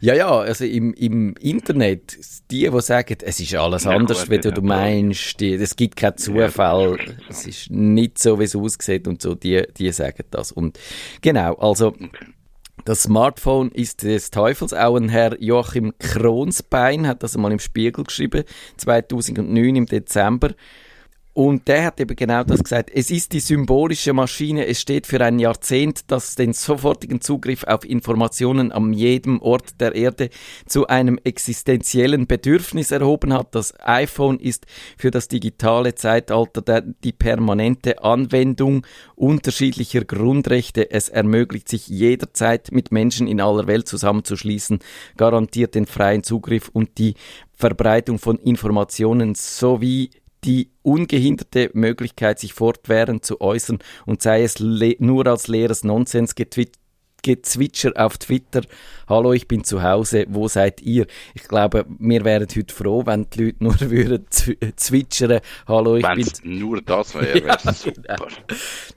Ja, 0.00 0.14
ja, 0.14 0.30
also 0.30 0.64
im, 0.64 0.94
im 0.94 1.34
Internet, 1.36 2.16
die, 2.50 2.70
die 2.70 2.80
sagen, 2.80 3.18
es 3.22 3.38
ist 3.40 3.54
alles 3.54 3.84
Ja, 3.84 3.90
anders, 3.90 4.30
wie 4.30 4.38
du, 4.38 4.48
ja, 4.48 4.60
meinst, 4.62 5.40
die, 5.40 5.54
es 5.54 5.76
gibt 5.76 5.96
keinen 5.96 6.16
Zufall, 6.16 6.98
es 7.28 7.46
ist 7.46 7.70
nicht 7.70 8.18
so, 8.18 8.38
wie 8.40 8.44
es 8.44 8.56
aussieht 8.56 9.06
und 9.06 9.20
so, 9.20 9.34
die, 9.34 9.62
die 9.76 9.92
sagen 9.92 10.24
das. 10.30 10.52
Und 10.52 10.78
genau, 11.20 11.54
also, 11.56 11.94
Das 12.84 13.02
Smartphone 13.04 13.70
ist 13.72 14.02
des 14.02 14.30
Teufels. 14.30 14.74
Auch 14.74 14.96
ein 14.96 15.08
Herr 15.08 15.40
Joachim 15.40 15.94
Kronsbein 15.98 17.06
hat 17.06 17.22
das 17.22 17.36
mal 17.36 17.52
im 17.52 17.58
Spiegel 17.58 18.04
geschrieben, 18.04 18.44
2009 18.76 19.76
im 19.76 19.86
Dezember. 19.86 20.54
Und 21.34 21.66
der 21.66 21.86
hat 21.86 21.98
eben 21.98 22.14
genau 22.14 22.44
das 22.44 22.62
gesagt. 22.62 22.92
Es 22.94 23.10
ist 23.10 23.32
die 23.32 23.40
symbolische 23.40 24.12
Maschine. 24.12 24.66
Es 24.66 24.80
steht 24.80 25.04
für 25.04 25.20
ein 25.20 25.40
Jahrzehnt, 25.40 26.12
das 26.12 26.36
den 26.36 26.52
sofortigen 26.52 27.20
Zugriff 27.20 27.64
auf 27.64 27.84
Informationen 27.84 28.70
an 28.70 28.92
jedem 28.92 29.42
Ort 29.42 29.80
der 29.80 29.96
Erde 29.96 30.30
zu 30.66 30.86
einem 30.86 31.18
existenziellen 31.24 32.28
Bedürfnis 32.28 32.92
erhoben 32.92 33.32
hat. 33.32 33.52
Das 33.56 33.74
iPhone 33.80 34.38
ist 34.38 34.66
für 34.96 35.10
das 35.10 35.26
digitale 35.26 35.96
Zeitalter 35.96 36.62
der, 36.62 36.82
die 36.82 37.12
permanente 37.12 38.04
Anwendung 38.04 38.86
unterschiedlicher 39.16 40.04
Grundrechte. 40.04 40.92
Es 40.92 41.08
ermöglicht 41.08 41.68
sich 41.68 41.88
jederzeit 41.88 42.70
mit 42.70 42.92
Menschen 42.92 43.26
in 43.26 43.40
aller 43.40 43.66
Welt 43.66 43.88
zusammenzuschließen, 43.88 44.78
garantiert 45.16 45.74
den 45.74 45.86
freien 45.86 46.22
Zugriff 46.22 46.68
und 46.72 46.96
die 46.98 47.14
Verbreitung 47.56 48.20
von 48.20 48.38
Informationen 48.38 49.34
sowie 49.34 50.10
die 50.44 50.70
ungehinderte 50.82 51.70
Möglichkeit, 51.72 52.38
sich 52.38 52.52
fortwährend 52.52 53.24
zu 53.24 53.40
äußern 53.40 53.78
und 54.06 54.22
sei 54.22 54.42
es 54.42 54.60
nur 54.60 55.26
als 55.26 55.48
leeres 55.48 55.84
Nonsens-Gezwitscher 55.84 57.92
auf 57.96 58.18
Twitter. 58.18 58.62
Hallo, 59.08 59.32
ich 59.32 59.48
bin 59.48 59.64
zu 59.64 59.82
Hause, 59.82 60.26
wo 60.28 60.46
seid 60.48 60.82
ihr? 60.82 61.06
Ich 61.34 61.48
glaube, 61.48 61.86
wir 61.98 62.24
wären 62.24 62.46
heute 62.54 62.74
froh, 62.74 63.06
wenn 63.06 63.28
die 63.30 63.44
Leute 63.44 63.64
nur 63.64 63.80
würden 63.90 64.26
zwitschern. 64.76 65.40
Hallo, 65.66 65.96
ich 65.96 66.04
Wenn's 66.04 66.40
bin... 66.42 66.58
nur 66.58 66.82
das 66.82 67.14
wäre, 67.14 67.34
wäre 67.34 67.46
Ja, 67.64 67.72
super. 67.72 68.16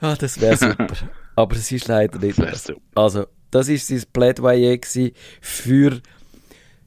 Ah, 0.02 0.16
das 0.16 0.42
wäre 0.42 0.58
super. 0.78 0.88
Aber 1.36 1.56
es 1.56 1.72
ist 1.72 1.88
leider 1.88 2.20
nicht. 2.20 2.36
super. 2.36 2.82
Also, 2.96 3.26
das 3.52 3.70
ist 3.70 3.88
sein 3.88 4.04
Plädoyer 4.12 4.78
für 5.40 6.02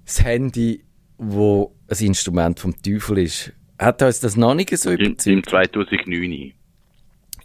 das 0.05 0.23
Handy, 0.23 0.85
wo 1.17 1.75
ein 1.89 1.99
Instrument 1.99 2.61
vom 2.61 2.75
Teufel 2.83 3.19
ist. 3.19 3.53
Hat 3.81 4.03
uns 4.03 4.21
das 4.21 4.37
noch 4.37 4.55
nicht 4.55 4.77
so 4.77 4.91
Im, 4.91 4.97
überzeugt? 5.01 5.27
Im 5.27 5.43
2009. 5.45 6.53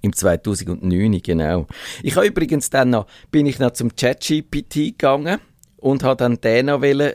Im 0.01 0.13
2009, 0.13 1.21
genau. 1.23 1.65
Ich 2.03 2.15
habe 2.15 2.27
übrigens 2.27 2.69
dann 2.69 2.89
noch, 2.91 3.07
bin 3.31 3.45
ich 3.45 3.57
noch 3.57 3.71
zum 3.71 3.95
ChatGPT 3.95 4.73
gegangen 4.75 5.39
und 5.77 6.03
habe 6.03 6.17
dann 6.17 6.41
den 6.41 6.65
noch 6.67 6.81
wollen, 6.81 7.13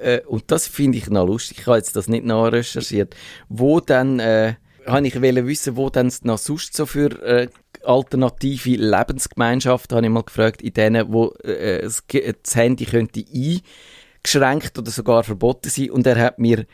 äh, 0.00 0.20
und 0.26 0.50
das 0.50 0.66
finde 0.68 0.98
ich 0.98 1.08
noch 1.08 1.26
lustig, 1.26 1.60
ich 1.60 1.66
habe 1.66 1.78
jetzt 1.78 1.96
das 1.96 2.08
nicht 2.08 2.24
noch 2.24 2.48
recherchiert, 2.48 3.16
wo 3.48 3.80
dann, 3.80 4.20
äh, 4.20 4.54
habe 4.86 5.06
ich 5.06 5.20
wollen 5.20 5.46
wissen, 5.46 5.76
wo 5.76 5.88
dann 5.90 6.12
noch 6.22 6.38
sonst 6.38 6.76
so 6.76 6.86
für 6.86 7.10
äh, 7.22 7.48
alternative 7.84 8.76
Lebensgemeinschaften, 8.76 9.96
habe 9.96 10.06
ich 10.06 10.12
mal 10.12 10.22
gefragt, 10.24 10.60
in 10.62 10.74
denen, 10.74 11.12
wo 11.12 11.30
äh, 11.42 11.82
das, 11.82 12.06
Ge- 12.06 12.34
das 12.40 12.54
Handy 12.54 12.84
könnte 12.84 13.24
eingeschränkt 13.32 14.78
oder 14.78 14.90
sogar 14.90 15.24
verboten 15.24 15.70
sein 15.70 15.90
und 15.90 16.06
er 16.06 16.18
hat 16.20 16.38
mir 16.38 16.66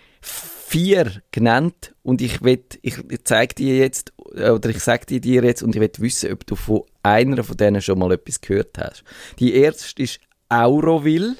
vier 0.68 1.22
genannt 1.30 1.94
und 2.02 2.20
ich 2.20 2.42
will, 2.42 2.62
ich 2.82 3.00
zeige 3.24 3.54
dir 3.54 3.78
jetzt, 3.78 4.12
äh, 4.34 4.50
oder 4.50 4.68
ich 4.68 4.80
sage 4.80 5.06
dir 5.06 5.20
dir 5.20 5.42
jetzt 5.42 5.62
und 5.62 5.74
ich 5.74 5.80
will 5.80 5.90
wissen, 5.98 6.30
ob 6.32 6.46
du 6.46 6.56
von 6.56 6.82
einer 7.02 7.42
von 7.42 7.56
denen 7.56 7.80
schon 7.80 7.98
mal 7.98 8.12
etwas 8.12 8.40
gehört 8.40 8.76
hast. 8.76 9.02
Die 9.38 9.54
erste 9.54 10.02
ist 10.02 10.20
Auroville, 10.50 11.36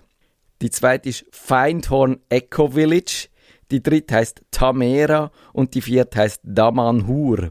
die 0.62 0.70
zweite 0.70 1.10
ist 1.10 1.26
Feindhorn 1.30 2.20
Eco 2.30 2.70
Village, 2.70 3.28
die 3.70 3.82
dritte 3.82 4.14
heißt 4.14 4.42
Tamera 4.50 5.30
und 5.52 5.74
die 5.74 5.82
vierte 5.82 6.20
heißt 6.20 6.40
Damanhur. 6.42 7.50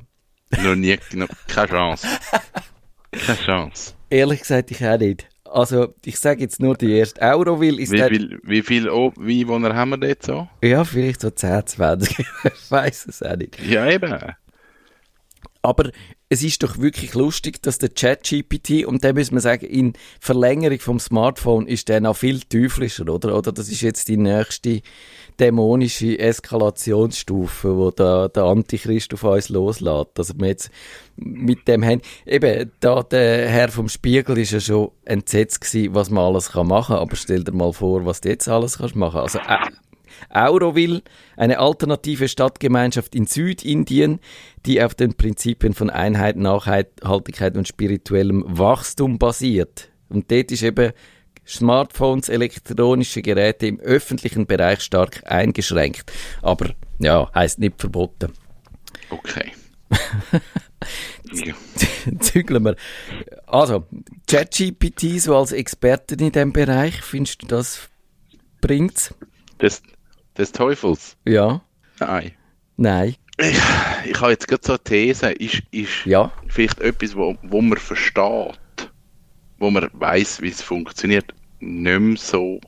Noch 0.63 0.75
nie, 0.75 0.97
noch 1.13 1.29
keine 1.47 1.67
Chance. 1.67 2.07
Keine 3.11 3.37
Chance. 3.37 3.93
Ehrlich 4.09 4.39
gesagt, 4.41 4.71
ich 4.71 4.83
auch 4.85 4.97
nicht. 4.97 5.27
Also, 5.51 5.93
ich 6.05 6.19
sage 6.19 6.41
jetzt 6.41 6.59
nur 6.59 6.75
die 6.75 6.93
erste. 6.93 7.21
Auroville 7.21 7.81
ist 7.81 7.91
Wie 7.91 7.97
der, 7.97 8.09
viel, 8.09 8.39
wie 8.43 8.61
viel 8.61 8.89
oh, 8.89 9.13
Einwohner 9.19 9.75
haben 9.75 9.91
wir 9.91 9.97
dort 9.97 10.23
so? 10.23 10.47
ja, 10.61 10.83
vielleicht 10.83 11.21
so 11.21 11.29
10, 11.29 11.65
20. 11.67 12.19
ich 12.43 12.71
weiß 12.71 13.07
es 13.07 13.23
auch 13.23 13.35
nicht. 13.35 13.59
Ja, 13.63 13.89
eben. 13.89 14.13
Aber 15.61 15.91
es 16.29 16.43
ist 16.43 16.61
doch 16.61 16.77
wirklich 16.77 17.13
lustig, 17.13 17.61
dass 17.61 17.77
der 17.77 17.89
ChatGPT, 17.89 18.85
und 18.85 19.03
da 19.03 19.13
muss 19.13 19.31
man 19.31 19.39
sagen, 19.39 19.65
in 19.65 19.93
Verlängerung 20.19 20.79
vom 20.79 20.99
Smartphone 20.99 21.67
ist 21.67 21.87
der 21.87 22.01
noch 22.01 22.17
viel 22.17 22.41
teuflischer, 22.41 23.07
oder? 23.07 23.37
Oder 23.37 23.53
das 23.53 23.69
ist 23.69 23.81
jetzt 23.81 24.09
die 24.09 24.17
nächste 24.17 24.81
dämonische 25.39 26.19
Eskalationsstufe, 26.19 27.77
wo 27.77 27.91
da 27.91 28.27
der 28.27 28.43
Antichrist 28.43 29.13
auf 29.13 29.23
uns 29.23 29.49
loslässt. 29.49 30.17
Also 30.17 30.33
wir 30.37 30.47
jetzt 30.47 30.69
mit 31.15 31.67
dem 31.67 31.85
haben, 31.85 32.01
eben, 32.25 32.71
da 32.81 33.03
der 33.03 33.47
Herr 33.47 33.69
vom 33.69 33.87
Spiegel 33.87 34.37
ist 34.37 34.51
ja 34.51 34.59
schon 34.59 34.91
entsetzt 35.05 35.61
gewesen, 35.61 35.95
was 35.95 36.09
man 36.09 36.25
alles 36.25 36.51
kann 36.51 36.67
machen, 36.67 36.97
aber 36.97 37.15
stell 37.15 37.43
dir 37.43 37.53
mal 37.53 37.71
vor, 37.71 38.05
was 38.05 38.19
du 38.19 38.29
jetzt 38.29 38.49
alles 38.49 38.79
kannst 38.79 38.95
machen. 38.95 39.21
Also, 39.21 39.39
äh, 39.39 39.57
Auroville, 40.29 41.01
eine 41.35 41.59
alternative 41.59 42.27
Stadtgemeinschaft 42.27 43.15
in 43.15 43.27
Südindien, 43.27 44.19
die 44.65 44.81
auf 44.81 44.95
den 44.95 45.13
Prinzipien 45.15 45.73
von 45.73 45.89
Einheit, 45.89 46.35
Nachhaltigkeit 46.35 47.57
und 47.57 47.67
spirituellem 47.67 48.43
Wachstum 48.47 49.17
basiert. 49.19 49.89
Und 50.09 50.31
dort 50.31 50.51
ist 50.51 50.63
eben 50.63 50.93
Smartphones, 51.47 52.29
elektronische 52.29 53.21
Geräte 53.21 53.67
im 53.67 53.79
öffentlichen 53.79 54.45
Bereich 54.47 54.81
stark 54.81 55.21
eingeschränkt. 55.25 56.11
Aber 56.41 56.71
ja, 56.99 57.31
heißt 57.33 57.59
nicht 57.59 57.79
verboten. 57.79 58.33
Okay. 59.09 59.53
Zügeln 62.19 62.63
wir. 62.63 62.75
Also, 63.45 63.85
ChatGPT 64.29 65.19
so 65.19 65.37
als 65.37 65.53
Expertin 65.53 66.19
in 66.19 66.31
dem 66.31 66.51
Bereich, 66.51 67.01
findest 67.01 67.43
du 67.43 67.47
das 67.47 67.89
bringt's? 68.59 69.13
des, 69.61 69.81
des 70.37 70.51
Teufels? 70.51 71.17
Ja? 71.25 71.61
Nein. 71.99 72.31
Nein? 72.77 73.15
Ich, 73.39 73.59
ich 74.05 74.19
habe 74.21 74.31
jetzt 74.31 74.47
gerade 74.47 74.63
so 74.65 74.73
eine 74.73 74.79
These. 74.83 75.31
Ist, 75.31 75.61
ist 75.71 76.05
Ja? 76.05 76.31
vielleicht 76.47 76.79
etwas, 76.79 77.15
wo, 77.15 77.35
wo 77.43 77.61
man 77.61 77.77
versteht, 77.77 78.57
wo 79.59 79.69
man 79.69 79.89
weiß, 79.93 80.41
wie 80.41 80.49
es 80.49 80.61
funktioniert, 80.61 81.33
nicht 81.59 81.99
mehr 81.99 82.17
so 82.17 82.59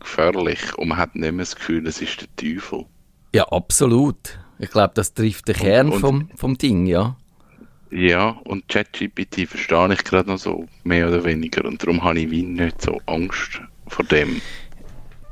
gefährlich 0.00 0.76
und 0.78 0.88
man 0.88 0.98
hat 0.98 1.14
nicht 1.14 1.32
mehr 1.32 1.44
das 1.44 1.56
Gefühl, 1.56 1.86
es 1.86 2.00
ist 2.00 2.20
der 2.20 2.28
Teufel. 2.36 2.86
Ja, 3.34 3.44
absolut. 3.48 4.38
Ich 4.58 4.70
glaube, 4.70 4.92
das 4.94 5.12
trifft 5.14 5.48
den 5.48 5.56
Kern 5.56 5.90
und- 5.92 6.00
vom, 6.00 6.30
vom 6.34 6.56
Ding, 6.58 6.86
ja. 6.86 7.16
Ja, 7.90 8.30
und 8.44 8.68
ChatGPT 8.68 9.46
verstehe 9.48 9.92
ich 9.94 10.04
gerade 10.04 10.28
noch 10.28 10.38
so, 10.38 10.66
mehr 10.84 11.08
oder 11.08 11.24
weniger. 11.24 11.64
Und 11.64 11.82
darum 11.82 12.02
habe 12.04 12.20
ich 12.20 12.30
wie 12.30 12.42
nicht 12.42 12.82
so 12.82 13.00
Angst 13.06 13.62
vor 13.86 14.04
dem. 14.04 14.42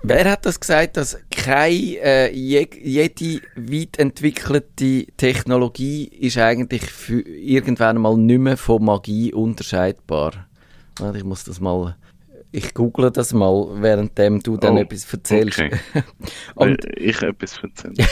Wer 0.09 0.31
hat 0.31 0.47
das 0.47 0.61
gesagt, 0.61 0.97
dass 0.97 1.19
keine, 1.33 1.99
äh, 2.01 2.33
je, 2.33 2.69
jede 2.81 3.41
weit 3.57 3.99
entwickelte 3.99 5.07
Technologie 5.17 6.05
ist 6.05 6.39
eigentlich 6.39 6.83
für 6.85 7.23
irgendwann 7.23 7.99
mal 7.99 8.17
nicht 8.17 8.39
mehr 8.39 8.57
von 8.57 8.85
Magie 8.85 9.35
unterscheidbar? 9.35 10.47
Ich 11.13 11.25
muss 11.25 11.43
das 11.43 11.59
mal, 11.61 11.97
ich 12.53 12.73
google 12.73 13.11
das 13.11 13.35
mal, 13.35 13.83
währenddem 13.83 14.41
du 14.41 14.57
dann 14.57 14.77
Oh, 14.77 14.81
etwas 14.81 15.13
erzählst. 15.13 15.59
okay. 15.59 15.77
Weil 16.55 16.77
ich 16.97 17.21
etwas 17.23 17.59
erzählen. 17.61 17.97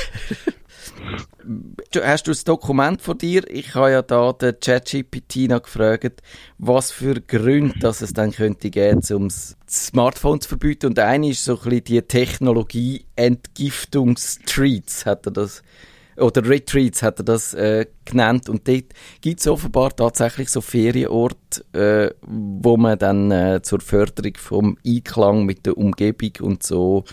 Du- 1.93 2.03
Hast 2.03 2.27
du 2.27 2.31
das 2.31 2.45
Dokument 2.45 3.01
von 3.03 3.19
dir? 3.19 3.49
Ich 3.51 3.75
habe 3.75 3.91
ja 3.93 4.03
da 4.03 4.33
den 4.33 4.59
ChatGPT 4.61 5.49
gefragt, 5.63 6.23
was 6.59 6.91
für 6.91 7.21
Gründe 7.21 7.79
dass 7.81 8.01
es 8.01 8.13
dann 8.13 8.33
könnte 8.33 8.71
geben, 8.71 9.03
um 9.13 9.29
das 9.29 9.57
Smartphone 9.69 10.41
zu 10.41 10.49
verbieten. 10.49 10.87
Und 10.87 10.99
eine 10.99 11.29
ist 11.31 11.45
so 11.45 11.57
ein 11.57 11.63
bisschen 11.65 11.85
die 11.85 12.03
Technologie 12.03 13.05
Entgiftungstreats, 13.17 15.07
hat 15.07 15.27
er 15.27 15.33
das, 15.33 15.63
oder 16.17 16.49
Retreats 16.49 17.03
hat 17.03 17.21
er 17.21 17.25
das 17.25 17.55
äh, 17.55 17.87
genannt. 18.05 18.49
Und 18.49 18.67
dort 18.67 18.87
gibt 19.21 19.41
es 19.41 19.47
offenbar 19.47 19.95
tatsächlich 19.95 20.49
so 20.49 20.61
Ferienorte, 20.61 21.65
äh, 21.73 22.15
wo 22.27 22.77
man 22.77 22.99
dann 22.99 23.31
äh, 23.31 23.61
zur 23.63 23.81
Förderung 23.81 24.35
vom 24.37 24.79
Einklang 24.87 25.45
mit 25.45 25.67
der 25.67 25.77
Umgebung 25.77 26.33
und 26.41 26.63
so 26.63 27.05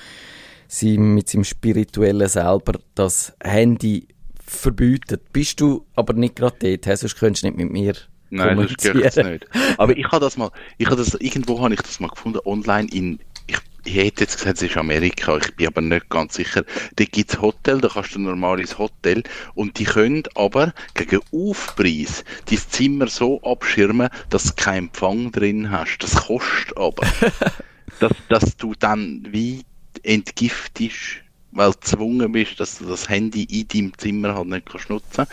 sie 0.71 0.97
mit 0.97 1.27
seinem 1.29 1.43
spirituellen 1.43 2.29
selber 2.29 2.79
das 2.95 3.33
Handy 3.43 4.07
verbietet. 4.45 5.33
Bist 5.33 5.59
du 5.59 5.85
aber 5.95 6.13
nicht 6.13 6.37
gerade 6.37 6.55
dort, 6.59 6.85
hä? 6.85 6.95
sonst 6.95 7.17
könntest 7.17 7.43
du 7.43 7.47
nicht 7.47 7.57
mit 7.57 7.71
mir 7.71 7.93
Nein, 8.29 8.57
das 8.57 8.77
geht 8.77 8.95
nicht. 8.95 9.47
Aber 9.77 9.97
ich 9.97 10.05
habe 10.05 10.21
das 10.21 10.37
mal, 10.37 10.49
ich 10.77 10.85
habe 10.85 10.95
das, 10.95 11.15
irgendwo 11.15 11.61
habe 11.61 11.73
ich 11.73 11.81
das 11.81 11.99
mal 11.99 12.07
gefunden, 12.07 12.39
online 12.45 12.87
in, 12.89 13.19
ich, 13.47 13.57
ich 13.83 13.95
hätte 13.95 14.21
jetzt 14.21 14.37
gesagt, 14.37 14.57
es 14.57 14.63
ist 14.63 14.77
Amerika, 14.77 15.35
ich 15.35 15.53
bin 15.57 15.67
aber 15.67 15.81
nicht 15.81 16.09
ganz 16.09 16.35
sicher. 16.35 16.63
Da 16.95 17.03
gibt 17.03 17.33
es 17.33 17.41
Hotel, 17.41 17.81
da 17.81 17.89
kannst 17.89 18.15
du 18.15 18.19
normal 18.19 18.61
ins 18.61 18.77
Hotel 18.77 19.23
und 19.53 19.77
die 19.77 19.83
können 19.83 20.23
aber 20.35 20.73
gegen 20.93 21.19
Aufpreis 21.33 22.23
dein 22.49 22.59
Zimmer 22.59 23.07
so 23.07 23.41
abschirmen, 23.41 24.07
dass 24.29 24.45
du 24.45 24.53
keinen 24.55 24.87
Empfang 24.87 25.33
drin 25.33 25.69
hast. 25.69 25.97
Das 25.97 26.15
kostet 26.15 26.77
aber. 26.77 27.05
dass, 27.99 28.13
dass 28.29 28.55
du 28.55 28.73
dann 28.79 29.27
wie 29.29 29.65
entgiftest, 30.03 31.21
weil 31.51 31.71
du 31.71 31.79
gezwungen 31.79 32.31
bist, 32.31 32.59
dass 32.59 32.77
du 32.77 32.85
das 32.85 33.09
Handy 33.09 33.43
in 33.43 33.67
deinem 33.67 33.97
Zimmer 33.97 34.35
halt 34.35 34.47
nicht 34.47 34.69
kannst 34.69 34.89
nutzen 34.89 35.25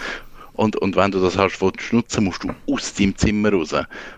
und, 0.58 0.74
und 0.74 0.96
wenn 0.96 1.12
du 1.12 1.20
das 1.20 1.38
hast, 1.38 1.62
was 1.62 1.72
du 1.72 1.96
nutzen 1.96 2.24
musst 2.24 2.42
du 2.42 2.52
aus 2.66 2.92
deinem 2.92 3.16
Zimmer 3.16 3.52
raus. 3.52 3.72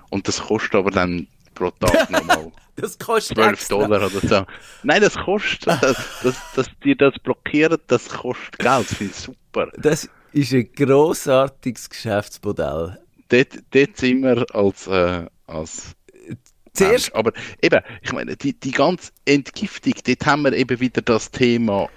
Und 0.09 0.27
das 0.27 0.41
kostet 0.41 0.75
aber 0.75 0.91
dann 0.91 1.27
pro 1.55 1.71
Tag 1.71 2.11
nochmal 2.11 2.51
Das 2.77 2.99
kostet 2.99 3.37
12 3.37 3.53
extra. 3.53 3.77
Dollar 3.77 4.07
oder 4.07 4.27
so. 4.27 4.47
Nein, 4.83 5.03
das 5.03 5.17
kostet, 5.17 5.67
das, 5.83 5.99
das, 6.23 6.37
dass 6.57 6.67
die 6.83 6.97
das 6.97 7.15
blockieren, 7.23 7.79
das 7.89 8.09
kostet 8.09 8.59
Geld, 8.59 8.91
das 8.91 8.95
finde 8.95 9.13
ich 9.13 9.21
super. 9.21 9.69
Das 9.77 10.09
ist 10.33 10.53
ein 10.55 10.73
grossartiges 10.73 11.91
Geschäftsmodell. 11.91 12.99
Dort, 13.29 13.59
dort 13.73 13.97
sind 13.99 14.23
wir 14.23 14.47
als, 14.55 14.87
äh, 14.87 15.27
als 15.47 15.95
Zuerst. 16.75 17.15
Aber 17.15 17.33
eben, 17.63 17.81
ich 18.03 18.13
meine, 18.13 18.37
die, 18.37 18.53
die 18.53 18.71
ganze 18.71 19.11
Entgiftung, 19.25 19.95
dort 20.07 20.27
haben 20.27 20.43
wir 20.43 20.53
eben 20.53 20.81
wieder 20.81 21.03
das 21.03 21.31
Thema 21.31 21.89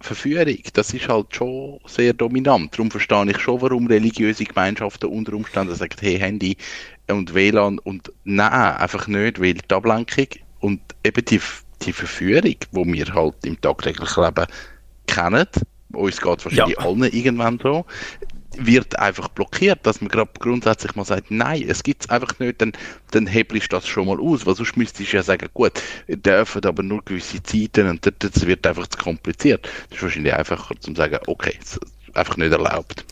Verführung. 0.00 0.58
Das 0.74 0.92
ist 0.92 1.08
halt 1.08 1.34
schon 1.34 1.80
sehr 1.86 2.12
dominant. 2.12 2.74
Darum 2.74 2.90
verstehe 2.90 3.30
ich 3.30 3.38
schon, 3.38 3.60
warum 3.62 3.86
religiöse 3.86 4.44
Gemeinschaften 4.44 5.08
unter 5.10 5.32
Umständen 5.32 5.74
sagen, 5.74 5.96
hey, 6.00 6.18
Handy 6.18 6.56
und 7.08 7.34
WLAN 7.34 7.78
und 7.80 8.12
nein, 8.24 8.76
einfach 8.76 9.06
nicht, 9.06 9.40
weil 9.40 9.54
die 9.54 9.74
Ablenkung 9.74 10.26
und 10.60 10.80
eben 11.04 11.24
die, 11.24 11.40
die 11.82 11.92
Verführung, 11.92 12.42
die 12.44 12.58
wir 12.72 13.14
halt 13.14 13.34
im 13.44 13.60
tagtäglichen 13.60 14.24
Leben 14.24 14.46
kennen, 15.06 15.46
uns 15.92 16.20
geht 16.20 16.38
es 16.38 16.44
wahrscheinlich 16.44 16.76
Ja. 16.78 16.84
allen 16.84 17.02
irgendwann 17.04 17.58
so, 17.62 17.84
wird 18.58 18.98
einfach 18.98 19.28
blockiert, 19.28 19.80
dass 19.84 20.00
man 20.00 20.08
gerade 20.08 20.30
grundsätzlich 20.38 20.94
mal 20.94 21.04
sagt, 21.04 21.30
nein, 21.30 21.64
es 21.66 21.82
gibt 21.82 22.04
es 22.04 22.10
einfach 22.10 22.38
nicht, 22.38 22.60
dann, 22.60 22.72
dann 23.10 23.26
hebelst 23.26 23.72
du 23.72 23.76
das 23.76 23.86
schon 23.86 24.06
mal 24.06 24.18
aus, 24.20 24.46
weil 24.46 24.54
sonst 24.54 24.76
müsstest 24.76 25.12
du 25.12 25.16
ja 25.16 25.22
sagen, 25.22 25.48
gut, 25.54 25.82
dürft 26.08 26.64
aber 26.66 26.82
nur 26.82 27.04
gewisse 27.04 27.42
Zeiten 27.42 27.88
und 27.88 28.06
das, 28.06 28.14
das 28.18 28.46
wird 28.46 28.66
einfach 28.66 28.86
zu 28.86 28.98
kompliziert. 28.98 29.68
Das 29.88 29.98
ist 29.98 30.02
wahrscheinlich 30.02 30.34
einfacher 30.34 30.78
zu 30.80 30.94
sagen, 30.94 31.18
okay, 31.26 31.56
es 31.60 31.76
ist 31.76 32.16
einfach 32.16 32.36
nicht 32.36 32.52
erlaubt. 32.52 33.04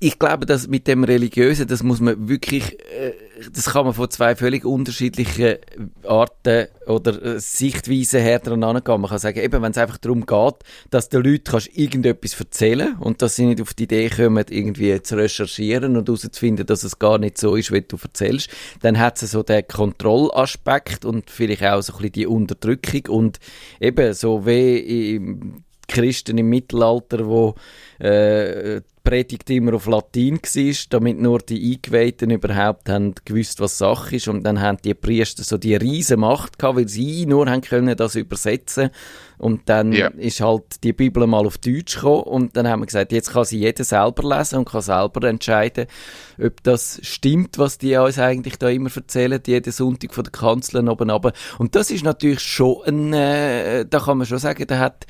Ich 0.00 0.18
glaube, 0.18 0.46
dass 0.46 0.68
mit 0.68 0.86
dem 0.86 1.02
Religiösen, 1.02 1.66
das 1.66 1.82
muss 1.82 1.98
man 2.00 2.28
wirklich, 2.28 2.78
äh, 2.80 3.14
das 3.52 3.66
kann 3.66 3.84
man 3.84 3.94
von 3.94 4.08
zwei 4.10 4.36
völlig 4.36 4.64
unterschiedlichen 4.64 5.56
Arten 6.04 6.68
oder 6.86 7.20
äh, 7.20 7.40
Sichtweisen 7.40 8.20
her 8.20 8.38
dran 8.38 8.62
angehen. 8.62 9.00
Man 9.00 9.10
kann 9.10 9.18
sagen, 9.18 9.40
eben, 9.40 9.60
wenn 9.60 9.72
es 9.72 9.78
einfach 9.78 9.98
darum 9.98 10.24
geht, 10.24 10.54
dass 10.90 11.08
den 11.08 11.24
Leuten 11.24 11.44
kannst 11.44 11.76
irgendetwas 11.76 12.38
erzählen 12.38 12.94
und 13.00 13.22
dass 13.22 13.34
sie 13.34 13.46
nicht 13.46 13.60
auf 13.60 13.74
die 13.74 13.84
Idee 13.84 14.08
kommen, 14.08 14.44
irgendwie 14.48 15.02
zu 15.02 15.16
recherchieren 15.16 15.96
und 15.96 16.06
herauszufinden, 16.06 16.64
dass 16.64 16.84
es 16.84 17.00
gar 17.00 17.18
nicht 17.18 17.36
so 17.36 17.56
ist, 17.56 17.72
wie 17.72 17.82
du 17.82 17.96
erzählst, 18.00 18.50
dann 18.82 18.98
hat 18.98 19.20
es 19.20 19.32
so 19.32 19.42
den 19.42 19.66
Kontrollaspekt 19.66 21.04
und 21.04 21.28
vielleicht 21.28 21.64
auch 21.64 21.82
so 21.82 21.94
ein 21.94 21.96
bisschen 21.96 22.12
die 22.12 22.26
Unterdrückung 22.26 23.02
und 23.08 23.40
eben 23.80 24.14
so 24.14 24.46
wie 24.46 25.16
im 25.16 25.64
Christen 25.88 26.38
im 26.38 26.48
Mittelalter, 26.48 27.26
wo 27.26 27.54
äh, 27.98 28.80
die 28.80 29.10
Predigt 29.10 29.48
immer 29.48 29.72
auf 29.74 29.86
Latein 29.86 30.38
war, 30.38 30.74
damit 30.90 31.18
nur 31.18 31.38
die 31.38 31.72
Eingeweihten 31.74 32.30
überhaupt 32.30 32.90
haben 32.90 33.14
gewusst, 33.24 33.58
was 33.58 33.78
Sache 33.78 34.16
ist. 34.16 34.28
Und 34.28 34.44
dann 34.44 34.60
haben 34.60 34.76
die 34.84 34.92
Priester 34.92 35.42
so 35.44 35.56
die 35.56 35.74
riesen 35.76 36.20
Macht 36.20 36.58
gehabt, 36.58 36.76
weil 36.76 36.88
sie 36.88 37.24
nur 37.24 37.48
haben 37.48 37.62
können 37.62 37.96
das 37.96 38.16
übersetzen. 38.16 38.90
Und 39.38 39.68
dann 39.68 39.92
Ja. 39.92 40.08
ist 40.08 40.40
halt 40.40 40.82
die 40.84 40.92
Bibel 40.92 41.26
mal 41.26 41.46
auf 41.46 41.58
Deutsch 41.58 41.94
gekommen 41.94 42.24
und 42.24 42.56
dann 42.56 42.66
haben 42.68 42.80
wir 42.82 42.86
gesagt, 42.86 43.12
jetzt 43.12 43.32
kann 43.32 43.44
sie 43.44 43.60
jeder 43.60 43.84
selber 43.84 44.36
lesen 44.36 44.58
und 44.58 44.68
kann 44.68 44.82
selber 44.82 45.26
entscheiden, 45.28 45.86
ob 46.42 46.62
das 46.64 46.98
stimmt, 47.02 47.56
was 47.56 47.78
die 47.78 47.96
uns 47.96 48.18
eigentlich 48.18 48.58
da 48.58 48.68
immer 48.68 48.90
erzählen, 48.94 49.40
jeden 49.46 49.72
Sonntag 49.72 50.12
von 50.12 50.24
der 50.24 50.32
Kanzlerin 50.32 50.88
oben 50.88 51.08
runter. 51.10 51.32
Und 51.58 51.76
das 51.76 51.90
ist 51.92 52.02
natürlich 52.04 52.40
schon 52.40 52.82
ein, 52.84 53.12
äh, 53.12 53.86
da 53.88 54.00
kann 54.00 54.18
man 54.18 54.26
schon 54.26 54.38
sagen, 54.38 54.66
da 54.66 54.78
hat 54.80 55.06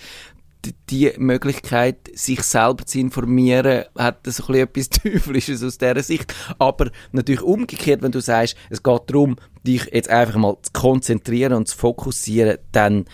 die- 0.91 1.13
Möglichkeit, 1.19 1.97
sich 2.15 2.43
selber 2.43 2.85
zu 2.85 2.99
informieren, 2.99 3.85
hat 3.97 4.27
so 4.27 4.45
ein 4.53 4.69
bisschen 4.69 4.89
etwas 4.89 4.89
Teuflisches 5.25 5.63
aus 5.63 5.79
dieser 5.79 6.03
Sicht. 6.03 6.35
Aber 6.59 6.91
natürlich 7.13 7.43
umgekehrt, 7.43 8.03
wenn 8.03 8.13
du 8.13 8.21
sagst, 8.21 8.57
es 8.71 8.83
geht 8.83 9.03
darum, 9.07 9.37
dich 9.67 9.87
jetzt 9.93 10.09
einfach 10.11 10.37
mal 10.37 10.57
zu 10.63 10.73
konzentrieren 10.73 11.53
und 11.55 11.69
zu 11.69 11.77
fokussieren, 11.77 12.59
dann 12.73 13.05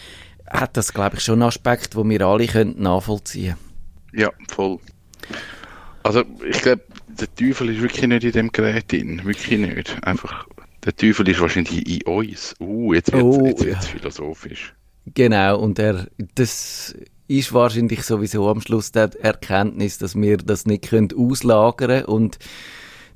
hat 0.48 0.76
das, 0.76 0.92
glaube 0.92 1.16
ich, 1.16 1.22
schon 1.22 1.35
einen 1.35 1.48
Aspekt, 1.48 1.94
den 1.94 2.11
wir 2.11 2.20
alle 2.22 2.46
können 2.46 2.80
nachvollziehen 2.80 3.57
Ja, 4.12 4.30
voll. 4.48 4.78
Also, 6.02 6.22
ich 6.48 6.61
glaube, 6.61 6.83
der 7.09 7.35
Teufel 7.35 7.70
ist 7.70 7.80
wirklich 7.80 8.07
nicht 8.07 8.24
in 8.24 8.33
dem 8.33 8.52
Gerät 8.52 8.92
drin. 8.92 9.22
Wirklich 9.24 9.59
nicht. 9.59 9.96
Einfach, 10.07 10.46
der 10.85 10.94
Teufel 10.94 11.26
ist 11.28 11.40
wahrscheinlich 11.40 11.87
in 11.88 12.02
uns. 12.02 12.54
Uh, 12.61 12.92
jetzt 12.92 13.11
wird 13.12 13.22
es 13.24 13.37
Oh, 13.38 13.46
jetzt 13.46 13.64
ja. 13.64 13.80
philosophisch. 13.80 14.74
Genau, 15.14 15.59
und 15.61 15.78
er, 15.78 16.07
das 16.35 16.94
ist 17.28 17.52
wahrscheinlich 17.52 18.02
sowieso 18.02 18.48
am 18.48 18.60
Schluss 18.60 18.92
der 18.92 19.10
Erkenntnis, 19.20 19.98
dass 19.98 20.14
wir 20.14 20.37
das 20.37 20.66
nicht 20.66 20.88
können 20.88 21.08
auslagern 21.16 22.04
und 22.04 22.38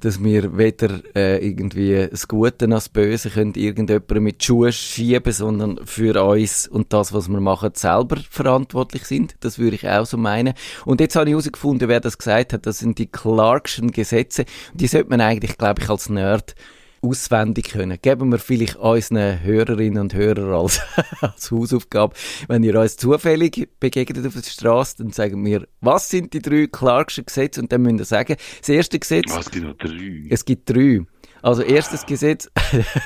dass 0.00 0.22
wir 0.22 0.56
weder 0.56 1.00
äh, 1.16 1.44
irgendwie 1.44 2.06
das 2.08 2.28
Gute 2.28 2.68
noch 2.68 2.76
das 2.76 2.88
Böse 2.88 3.30
können 3.30 3.54
irgendjemandem 3.54 4.22
mit 4.22 4.44
Schuhen 4.44 4.72
schieben, 4.72 5.32
sondern 5.32 5.80
für 5.86 6.22
uns 6.22 6.68
und 6.68 6.92
das, 6.92 7.12
was 7.12 7.28
wir 7.28 7.40
machen, 7.40 7.70
selber 7.74 8.18
verantwortlich 8.30 9.04
sind. 9.04 9.34
Das 9.40 9.58
würde 9.58 9.76
ich 9.76 9.88
auch 9.88 10.06
so 10.06 10.16
meinen. 10.16 10.54
Und 10.84 11.00
jetzt 11.00 11.16
habe 11.16 11.26
ich 11.26 11.32
herausgefunden, 11.32 11.88
wer 11.88 12.00
das 12.00 12.16
gesagt 12.18 12.52
hat. 12.52 12.66
Das 12.66 12.78
sind 12.78 12.98
die 12.98 13.10
Clarkschen 13.10 13.90
Gesetze. 13.90 14.44
Die 14.72 14.86
sollte 14.86 15.10
man 15.10 15.20
eigentlich, 15.20 15.58
glaube 15.58 15.82
ich, 15.82 15.90
als 15.90 16.08
Nerd 16.08 16.54
auswendig 17.02 17.70
können. 17.70 17.98
Geben 18.00 18.30
wir 18.30 18.38
vielleicht 18.38 18.76
unseren 18.76 19.42
Hörerinnen 19.42 20.00
und 20.00 20.14
Hörern 20.14 20.52
als, 20.52 20.80
als 21.20 21.50
Hausaufgabe. 21.50 22.14
Wenn 22.48 22.62
ihr 22.62 22.78
uns 22.78 22.96
zufällig 22.96 23.68
begegnet 23.80 24.26
auf 24.26 24.34
der 24.34 24.42
Straße, 24.42 24.96
dann 24.98 25.12
sagen 25.12 25.44
wir, 25.44 25.66
was 25.80 26.08
sind 26.08 26.32
die 26.32 26.42
drei 26.42 26.66
Clarkschen 26.66 27.26
Gesetze? 27.26 27.60
Und 27.60 27.72
dann 27.72 27.82
müsst 27.82 27.98
ihr 27.98 28.04
sagen, 28.04 28.36
das 28.60 28.68
erste 28.68 28.98
Gesetz, 28.98 29.30
Was 29.34 29.50
gibt 29.50 29.66
noch 29.66 29.76
drei? 29.76 30.26
es 30.30 30.44
gibt 30.44 30.68
drei. 30.70 31.00
Also 31.42 31.62
erstes 31.62 32.06
Gesetz, 32.06 32.50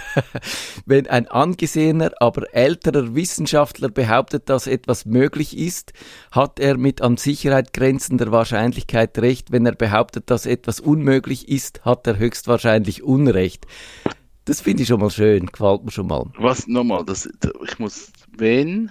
wenn 0.87 1.07
ein 1.07 1.29
angesehener, 1.29 2.12
aber 2.21 2.55
älterer 2.55 3.14
Wissenschaftler 3.14 3.88
behauptet, 3.88 4.49
dass 4.49 4.66
etwas 4.66 5.05
möglich 5.05 5.57
ist, 5.57 5.92
hat 6.31 6.59
er 6.59 6.79
mit 6.79 7.03
an 7.03 7.16
Sicherheit 7.16 7.73
grenzender 7.73 8.33
Wahrscheinlichkeit 8.33 9.18
recht. 9.18 9.53
Wenn 9.53 9.66
er 9.66 9.75
behauptet, 9.75 10.31
dass 10.31 10.47
etwas 10.47 10.81
unmöglich 10.81 11.49
ist, 11.49 11.85
hat 11.85 12.07
er 12.07 12.18
höchstwahrscheinlich 12.18 13.03
Unrecht. 13.03 13.66
Das 14.45 14.61
finde 14.61 14.83
ich 14.83 14.88
schon 14.88 15.01
mal 15.01 15.11
schön, 15.11 15.47
gefällt 15.47 15.85
mir 15.85 15.92
schon 15.92 16.09
mal. 16.09 16.25
Was 16.38 16.66
nochmal? 16.66 17.05
Das, 17.05 17.29
ich 17.64 17.79
muss, 17.79 18.11
wenn? 18.37 18.90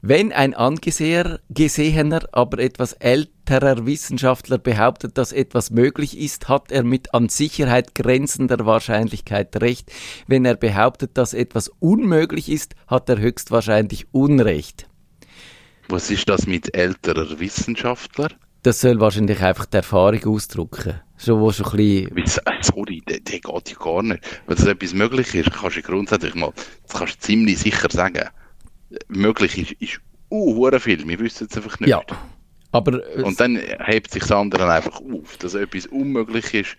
Wenn 0.00 0.32
ein 0.32 0.54
angesehener, 0.54 1.40
gesehener, 1.50 2.22
aber 2.32 2.58
etwas 2.58 2.94
älterer 2.94 3.31
Wissenschaftler 3.48 4.58
behauptet, 4.58 5.18
dass 5.18 5.32
etwas 5.32 5.70
möglich 5.70 6.18
ist, 6.18 6.48
hat 6.48 6.70
er 6.72 6.84
mit 6.84 7.12
an 7.14 7.28
Sicherheit 7.28 7.94
grenzender 7.94 8.64
Wahrscheinlichkeit 8.66 9.60
recht. 9.60 9.90
Wenn 10.26 10.44
er 10.44 10.56
behauptet, 10.56 11.18
dass 11.18 11.34
etwas 11.34 11.68
unmöglich 11.80 12.48
ist, 12.48 12.74
hat 12.86 13.08
er 13.08 13.18
höchstwahrscheinlich 13.18 14.06
Unrecht. 14.12 14.88
Was 15.88 16.10
ist 16.10 16.28
das 16.28 16.46
mit 16.46 16.74
älterer 16.76 17.38
Wissenschaftler? 17.40 18.28
Das 18.62 18.80
soll 18.80 19.00
wahrscheinlich 19.00 19.40
einfach 19.42 19.66
die 19.66 19.78
Erfahrung 19.78 20.24
ausdrücken. 20.24 21.00
Schon, 21.18 21.40
wo 21.40 21.50
schon 21.52 21.66
ein 21.66 21.76
bisschen, 21.76 22.10
Wieso- 22.14 22.40
Sorry, 22.60 23.02
der, 23.08 23.18
der 23.20 23.40
geht 23.40 23.70
ja 23.70 23.76
gar 23.76 24.02
nicht. 24.02 24.22
Wenn 24.46 24.56
das 24.56 24.66
etwas 24.66 24.94
möglich 24.94 25.34
ist, 25.34 25.52
kannst 25.52 25.76
du 25.76 25.82
grundsätzlich 25.82 26.34
mal, 26.36 26.52
das 26.86 26.96
kannst 26.98 27.16
du 27.16 27.18
ziemlich 27.26 27.58
sicher 27.58 27.88
sagen. 27.90 28.28
Möglich 29.08 29.58
ist, 29.58 29.72
ist 29.80 30.00
uh, 30.30 30.70
viel, 30.78 31.06
wir 31.08 31.18
wissen 31.18 31.48
es 31.50 31.56
einfach 31.56 31.80
nicht. 31.80 31.88
ja. 31.90 32.00
Aber 32.72 33.00
äh, 33.16 33.22
Und 33.22 33.38
dann 33.40 33.56
hebt 33.56 34.10
sich 34.10 34.22
das 34.22 34.32
andere 34.32 34.70
einfach 34.70 35.00
auf, 35.00 35.36
dass 35.38 35.54
etwas 35.54 35.86
unmöglich 35.86 36.54
ist. 36.54 36.76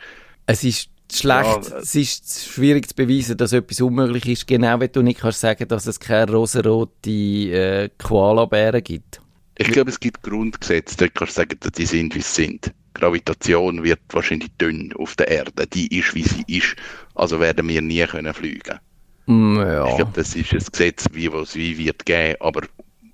Es 0.47 0.63
ist 0.63 0.89
schlecht, 1.11 1.69
Ja, 1.69 1.77
äh, 1.77 1.81
es 1.81 1.95
ist 1.95 2.49
schwierig 2.51 2.89
zu 2.89 2.95
beweisen, 2.95 3.37
dass 3.37 3.53
etwas 3.53 3.81
unmöglich 3.81 4.27
ist, 4.27 4.47
genau 4.47 4.81
wie 4.81 4.89
du 4.89 5.01
nicht 5.01 5.21
kannst 5.21 5.39
sagen, 5.41 5.67
dass 5.67 5.85
es 5.87 5.99
keine 5.99 6.31
rosarote 6.31 7.09
äh, 7.11 7.89
Koala-Bären 7.97 8.83
gibt. 8.83 9.21
Ich 9.57 9.71
glaube, 9.71 9.91
es 9.91 9.99
gibt 9.99 10.23
Grundgesetze, 10.23 10.97
da 10.97 11.07
kannst 11.07 11.37
du 11.37 11.41
sagen, 11.41 11.57
dass 11.59 11.71
die 11.73 11.85
sind, 11.85 12.15
wie 12.15 12.21
sie 12.21 12.43
sind. 12.45 12.73
Gravitation 12.95 13.83
wird 13.83 14.01
wahrscheinlich 14.09 14.49
dünn 14.59 14.93
auf 14.93 15.15
der 15.15 15.27
Erde, 15.29 15.67
die 15.67 15.87
ist, 15.97 16.13
wie 16.15 16.23
sie 16.23 16.43
ist, 16.47 16.75
also 17.15 17.39
werden 17.39 17.67
wir 17.67 17.81
nie 17.81 18.05
können 18.05 18.33
fliegen. 18.33 18.79
Mm, 19.27 19.59
Ich 19.85 19.95
ja. 19.95 19.95
glaube, 19.95 20.11
das 20.15 20.35
ist 20.35 20.53
ein 20.53 20.59
Gesetz, 20.71 21.05
wie 21.11 21.31
was 21.31 21.55
wie 21.55 21.77
wird 21.77 22.05
geben, 22.05 22.37
aber 22.41 22.61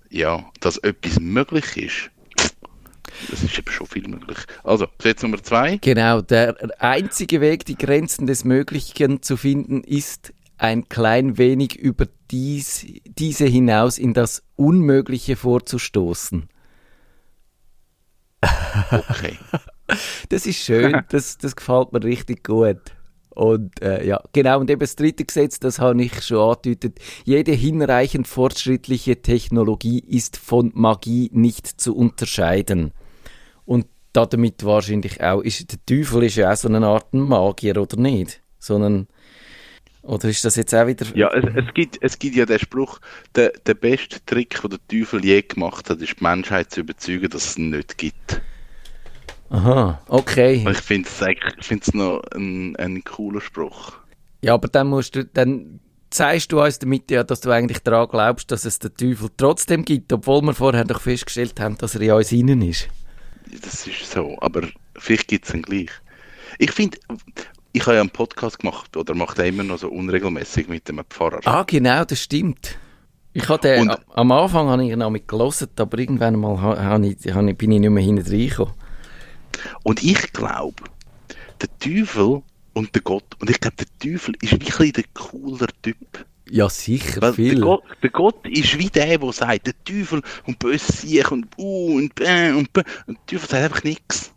ja, 0.09 0.45
dass 0.61 0.77
etwas 0.77 1.19
möglich 1.19 1.77
ist, 1.77 2.11
das 3.29 3.43
ist 3.43 3.57
eben 3.57 3.71
schon 3.71 3.87
viel 3.87 4.07
möglich. 4.07 4.37
Also, 4.63 4.87
Gesetz 4.97 5.21
Nummer 5.23 5.41
zwei. 5.43 5.77
Genau, 5.77 6.21
der 6.21 6.55
einzige 6.79 7.41
Weg, 7.41 7.65
die 7.65 7.77
Grenzen 7.77 8.27
des 8.27 8.43
Möglichen 8.45 9.21
zu 9.21 9.37
finden, 9.37 9.83
ist 9.83 10.33
ein 10.57 10.89
klein 10.89 11.37
wenig 11.37 11.75
über 11.77 12.07
dies, 12.31 12.85
diese 13.05 13.45
hinaus 13.45 13.97
in 13.97 14.13
das 14.13 14.43
Unmögliche 14.55 15.35
vorzustoßen. 15.35 16.49
Okay. 18.91 19.37
Das 20.29 20.45
ist 20.45 20.57
schön, 20.57 21.01
das, 21.09 21.39
das 21.39 21.55
gefällt 21.55 21.93
mir 21.93 22.03
richtig 22.03 22.43
gut. 22.43 22.77
Und 23.31 23.81
äh, 23.81 24.05
ja, 24.05 24.21
genau, 24.33 24.59
und 24.59 24.69
eben 24.69 24.79
das 24.79 24.95
dritte 24.95 25.25
Gesetz, 25.25 25.59
das 25.59 25.79
habe 25.79 26.03
ich 26.03 26.21
schon 26.21 26.37
angedeutet, 26.37 26.99
jede 27.25 27.53
hinreichend 27.53 28.27
fortschrittliche 28.27 29.23
Technologie 29.23 29.99
ist 29.99 30.37
von 30.37 30.71
Magie 30.75 31.31
nicht 31.33 31.65
zu 31.65 31.95
unterscheiden. 31.95 32.91
Und 33.69 33.85
damit 34.13 34.65
wahrscheinlich 34.65 35.21
auch, 35.21 35.41
ist, 35.41 35.71
der 35.71 35.77
Teufel 35.85 36.23
ist 36.23 36.37
ja 36.37 36.51
auch 36.51 36.55
so 36.55 36.67
eine 36.67 36.87
Art 36.87 37.13
Magier, 37.13 37.77
oder 37.77 37.97
nicht? 37.97 38.41
Sondern, 38.57 39.07
Oder 40.01 40.27
ist 40.29 40.43
das 40.43 40.55
jetzt 40.55 40.73
auch 40.73 40.87
wieder... 40.87 41.05
Ja, 41.13 41.31
es, 41.31 41.45
es, 41.55 41.71
gibt, 41.75 41.99
es 42.01 42.17
gibt 42.17 42.35
ja 42.35 42.47
den 42.47 42.57
Spruch, 42.57 42.99
der, 43.35 43.51
der 43.67 43.75
beste 43.75 44.25
Trick, 44.25 44.59
den 44.59 44.71
der 44.71 44.79
Teufel 44.87 45.23
je 45.23 45.43
gemacht 45.43 45.87
hat, 45.87 46.01
ist 46.01 46.19
die 46.19 46.23
Menschheit 46.23 46.71
zu 46.71 46.79
überzeugen, 46.79 47.29
dass 47.29 47.45
es 47.45 47.57
ihn 47.59 47.69
nicht 47.69 47.95
gibt. 47.99 48.41
Aha, 49.51 50.01
okay. 50.07 50.65
Ich 50.67 50.77
finde 50.79 51.07
es 51.07 51.93
noch 51.93 52.23
ein, 52.33 52.75
ein 52.77 53.03
cooler 53.03 53.39
Spruch. 53.39 53.93
Ja, 54.41 54.55
aber 54.55 54.67
dann 54.67 54.87
musst 54.87 55.15
du, 55.15 55.25
dann 55.25 55.79
zeigst 56.09 56.51
du 56.51 56.59
uns 56.59 56.79
damit 56.79 57.11
ja, 57.11 57.23
dass 57.23 57.41
du 57.41 57.51
eigentlich 57.51 57.83
daran 57.83 58.07
glaubst, 58.09 58.49
dass 58.49 58.65
es 58.65 58.79
den 58.79 58.95
Teufel 58.95 59.29
trotzdem 59.37 59.85
gibt, 59.85 60.11
obwohl 60.11 60.41
wir 60.41 60.55
vorher 60.55 60.85
doch 60.85 61.01
festgestellt 61.01 61.59
haben, 61.59 61.77
dass 61.77 61.93
er 61.93 62.01
in 62.01 62.11
uns 62.13 62.31
innen 62.31 62.63
ist. 62.63 62.89
Das 63.61 63.87
ist 63.87 64.11
so, 64.11 64.37
aber 64.41 64.67
vielleicht 64.97 65.27
gibt 65.27 65.47
es 65.47 65.53
ihn 65.53 65.61
gleich. 65.61 65.89
Ich 66.57 66.71
finde, 66.71 66.97
ich 67.71 67.81
habe 67.85 67.95
ja 67.95 68.01
einen 68.01 68.09
Podcast 68.09 68.59
gemacht, 68.59 68.95
oder 68.97 69.13
mache 69.15 69.35
den 69.35 69.53
immer 69.53 69.63
noch 69.63 69.79
so 69.79 69.89
unregelmäßig 69.89 70.67
mit 70.67 70.89
einem 70.89 71.05
Pfarrer. 71.05 71.39
Ah, 71.45 71.63
genau, 71.63 72.03
das 72.05 72.21
stimmt. 72.23 72.77
Ich 73.33 73.47
habe 73.47 73.61
den, 73.61 73.89
Und- 73.89 73.99
am 74.15 74.31
Anfang 74.31 74.67
habe 74.69 74.83
ich 74.83 74.91
ihn 74.91 74.99
noch 74.99 75.09
mit 75.11 75.27
gelesen, 75.27 75.69
aber 75.77 75.97
irgendwann 75.99 76.35
mal 76.39 76.59
ha, 76.61 76.83
ha 76.83 76.99
ich, 76.99 77.33
ha 77.33 77.41
ich, 77.43 77.57
bin 77.57 77.71
ich 77.71 77.79
nicht 77.79 77.89
mehr 77.89 78.03
hinten 78.03 78.27
reingekommen. 78.27 78.73
Und 79.83 80.03
ich 80.03 80.33
glaube, 80.33 80.83
der 81.61 81.69
Teufel 81.79 82.41
und 82.73 82.93
der 82.95 83.01
Gott, 83.01 83.25
und 83.39 83.49
ich 83.49 83.59
glaube, 83.59 83.77
der 83.77 83.87
Teufel 83.99 84.35
ist 84.41 84.53
ein 84.53 84.59
bisschen 84.59 84.93
der 84.93 85.03
cooler 85.13 85.67
Typ. 85.81 86.25
Ja, 86.51 86.69
sicher, 86.69 87.21
Weil 87.21 87.33
viel. 87.33 87.55
der, 87.55 87.63
Gott, 87.63 87.83
der 88.01 88.09
Gott 88.09 88.47
ist 88.47 88.77
wie 88.77 88.89
der, 88.89 89.17
der 89.17 89.33
sagt, 89.33 89.67
der 89.67 89.73
Teufel 89.83 90.21
und 90.45 90.59
böse 90.59 90.91
Sieg 90.91 91.31
und 91.31 91.47
uh 91.57 91.95
und 91.95 92.15
bäh 92.15 92.51
und 92.51 92.71
bäh. 92.73 92.83
Und 93.07 93.17
der 93.17 93.25
Teufel 93.37 93.49
sagt 93.49 93.63
einfach 93.63 93.83
nichts. 93.83 94.33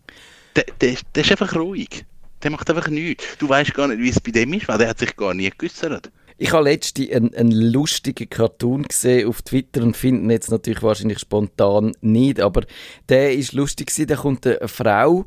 Der, 0.56 0.64
der, 0.80 0.96
der 1.14 1.24
ist 1.24 1.30
einfach 1.30 1.54
ruhig. 1.54 2.04
Der 2.42 2.50
macht 2.50 2.68
einfach 2.68 2.88
nichts. 2.88 3.24
Du 3.38 3.48
weißt 3.48 3.72
gar 3.74 3.88
nicht, 3.88 4.00
wie 4.00 4.08
es 4.10 4.20
bei 4.20 4.32
dem 4.32 4.52
ist, 4.52 4.68
weil 4.68 4.78
der 4.78 4.88
hat 4.88 4.98
sich 4.98 5.16
gar 5.16 5.32
nie 5.32 5.50
geäussert. 5.56 6.10
Ich 6.38 6.52
habe 6.52 6.64
letztens 6.64 7.10
einen, 7.12 7.34
einen 7.34 7.52
lustigen 7.52 8.28
Cartoon 8.28 8.82
gesehen 8.82 9.28
auf 9.28 9.42
Twitter 9.42 9.82
und 9.82 9.96
finde 9.96 10.22
ihn 10.22 10.30
jetzt 10.30 10.50
natürlich 10.50 10.82
wahrscheinlich 10.82 11.20
spontan 11.20 11.92
nicht, 12.00 12.40
aber 12.40 12.64
der 13.08 13.32
ist 13.34 13.52
lustig 13.52 13.88
gewesen. 13.88 14.08
Da 14.08 14.16
kommt 14.16 14.46
eine 14.46 14.66
Frau 14.66 15.24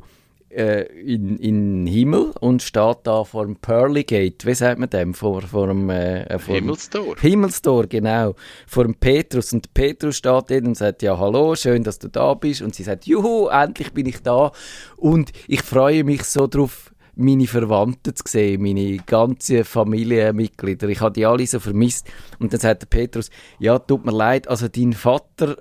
äh, 0.56 0.84
in, 1.02 1.38
in 1.38 1.86
den 1.86 1.88
Himmel 1.88 2.32
und 2.40 2.62
steht 2.62 3.00
da 3.04 3.24
vor 3.24 3.46
dem 3.46 3.58
Pearly 3.58 4.04
Gate. 4.04 4.46
Wie 4.46 4.54
sagt 4.54 4.80
man 4.80 4.90
dem? 4.90 5.14
Vor, 5.14 5.42
vor 5.42 5.68
dem, 5.68 5.90
äh, 5.90 6.40
vor 6.40 6.56
dem 6.56 6.64
Himmelstor. 6.64 7.16
Himmelstor, 7.20 7.88
genau. 7.88 8.36
Vor 8.68 8.86
dem 8.86 8.96
Petrus. 8.96 9.54
Und 9.54 9.74
Petrus 9.74 10.18
steht 10.18 10.32
dort 10.32 10.52
und 10.52 10.78
sagt, 10.78 11.02
ja, 11.02 11.18
hallo, 11.18 11.56
schön, 11.56 11.84
dass 11.84 12.00
du 12.00 12.08
da 12.08 12.34
bist. 12.34 12.62
Und 12.62 12.76
sie 12.76 12.84
sagt, 12.84 13.06
juhu, 13.06 13.48
endlich 13.48 13.94
bin 13.94 14.06
ich 14.06 14.22
da. 14.22 14.52
Und 14.98 15.32
ich 15.48 15.62
freue 15.62 16.04
mich 16.04 16.24
so 16.24 16.48
drauf, 16.48 16.92
meine 17.16 17.48
Verwandten 17.48 18.16
zu 18.16 18.24
sehen, 18.28 18.62
meine 18.62 18.98
ganzen 18.98 19.64
Familienmitglieder. 19.64 20.88
Ich 20.90 21.02
habe 21.02 21.14
die 21.14 21.26
alle 21.26 21.48
so 21.48 21.60
vermisst. 21.60 22.08
Und 22.40 22.54
dann 22.54 22.60
sagt 22.60 22.82
der 22.84 22.88
Petrus, 22.88 23.30
ja, 23.60 23.80
tut 23.80 24.06
mir 24.06 24.12
leid, 24.12 24.48
also 24.48 24.68
dein 24.68 24.94
Vater, 24.94 25.58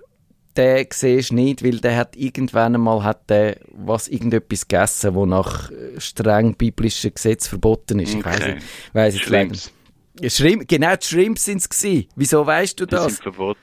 den 0.56 0.86
siehst 0.92 1.30
du 1.30 1.34
nicht, 1.34 1.64
weil 1.64 1.78
der 1.80 1.96
hat 1.96 2.16
irgendwann 2.16 2.74
einmal 2.74 3.02
hat 3.02 3.28
der 3.30 3.58
was 3.72 4.08
irgendetwas 4.08 4.66
gegessen, 4.68 5.14
wo 5.14 5.26
nach 5.26 5.70
äh, 5.70 6.00
streng 6.00 6.54
biblischen 6.54 7.12
Gesetz 7.14 7.46
verboten 7.48 7.98
ist. 8.00 8.14
Ich 8.14 8.24
weiss 8.24 8.36
Okay. 8.40 8.54
nicht, 8.54 8.66
weiss 8.92 9.70
Shrimp, 10.32 10.68
genau, 10.68 10.94
die 10.94 11.04
Shrimps 11.06 11.44
sind 11.44 11.58
es 11.58 11.68
gewesen. 11.68 12.06
Wieso 12.14 12.46
weißt 12.46 12.78
du 12.78 12.86
Die 12.86 12.94
sind 12.96 13.04
das? 13.06 13.18
verboten. 13.18 13.58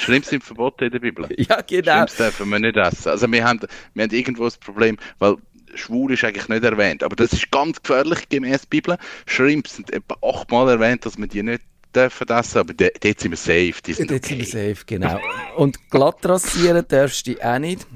Schlimms 0.00 0.28
sind 0.28 0.42
verboten 0.42 0.84
in 0.84 0.90
der 0.90 0.98
Bibel. 0.98 1.28
Ja, 1.38 1.60
genau. 1.60 1.92
Schlimms 1.94 2.16
dürfen 2.16 2.48
wir 2.50 2.58
nicht 2.58 2.76
essen. 2.76 3.08
Also 3.08 3.30
wir 3.30 3.44
haben, 3.44 3.60
wir 3.94 4.02
haben 4.02 4.10
irgendwo 4.10 4.44
das 4.44 4.56
Problem, 4.58 4.96
weil 5.20 5.36
schwul 5.74 6.12
ist 6.12 6.24
eigentlich 6.24 6.48
nicht 6.48 6.64
erwähnt, 6.64 7.04
aber 7.04 7.14
das 7.14 7.32
ist 7.32 7.50
ganz 7.52 7.80
gefährlich 7.80 8.28
gemäß 8.28 8.66
Bibel. 8.66 8.98
Shrimps 9.26 9.76
sind 9.76 9.92
etwa 9.92 10.16
achtmal 10.22 10.68
erwähnt, 10.70 11.06
dass 11.06 11.16
wir 11.16 11.28
die 11.28 11.44
nicht 11.44 11.62
dürfen 11.94 12.28
essen, 12.28 12.58
aber 12.58 12.74
dort 12.74 13.20
sind 13.20 13.30
wir 13.30 13.36
safe, 13.36 13.74
die 13.84 13.92
sind 13.92 14.10
Jetzt 14.10 14.28
sind 14.28 14.38
wir 14.38 14.46
okay. 14.46 14.74
safe, 14.74 14.84
genau. 14.86 15.18
Und 15.56 15.90
glatt 15.90 16.24
rasieren 16.24 16.84
darfst 16.88 17.26
du 17.26 17.38
auch 17.40 17.58
nicht. 17.58 17.86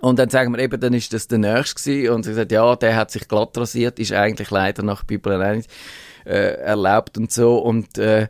Und 0.00 0.18
dann 0.18 0.30
sagen 0.30 0.52
wir 0.52 0.60
eben, 0.60 0.80
dann 0.80 0.94
ist 0.94 1.12
das 1.12 1.28
der 1.28 1.38
Nächste 1.38 1.92
gewesen. 1.92 2.14
Und 2.14 2.22
sie 2.24 2.34
sagt, 2.34 2.52
ja, 2.52 2.74
der 2.74 2.96
hat 2.96 3.10
sich 3.10 3.28
glatt 3.28 3.56
rasiert, 3.56 3.98
ist 3.98 4.12
eigentlich 4.12 4.50
leider 4.50 4.82
nach 4.82 5.04
Bibel 5.04 5.42
auch 5.42 5.54
nicht 5.54 5.70
äh, 6.24 6.54
erlaubt 6.54 7.18
und 7.18 7.30
so. 7.30 7.58
Und, 7.58 7.98
äh, 7.98 8.28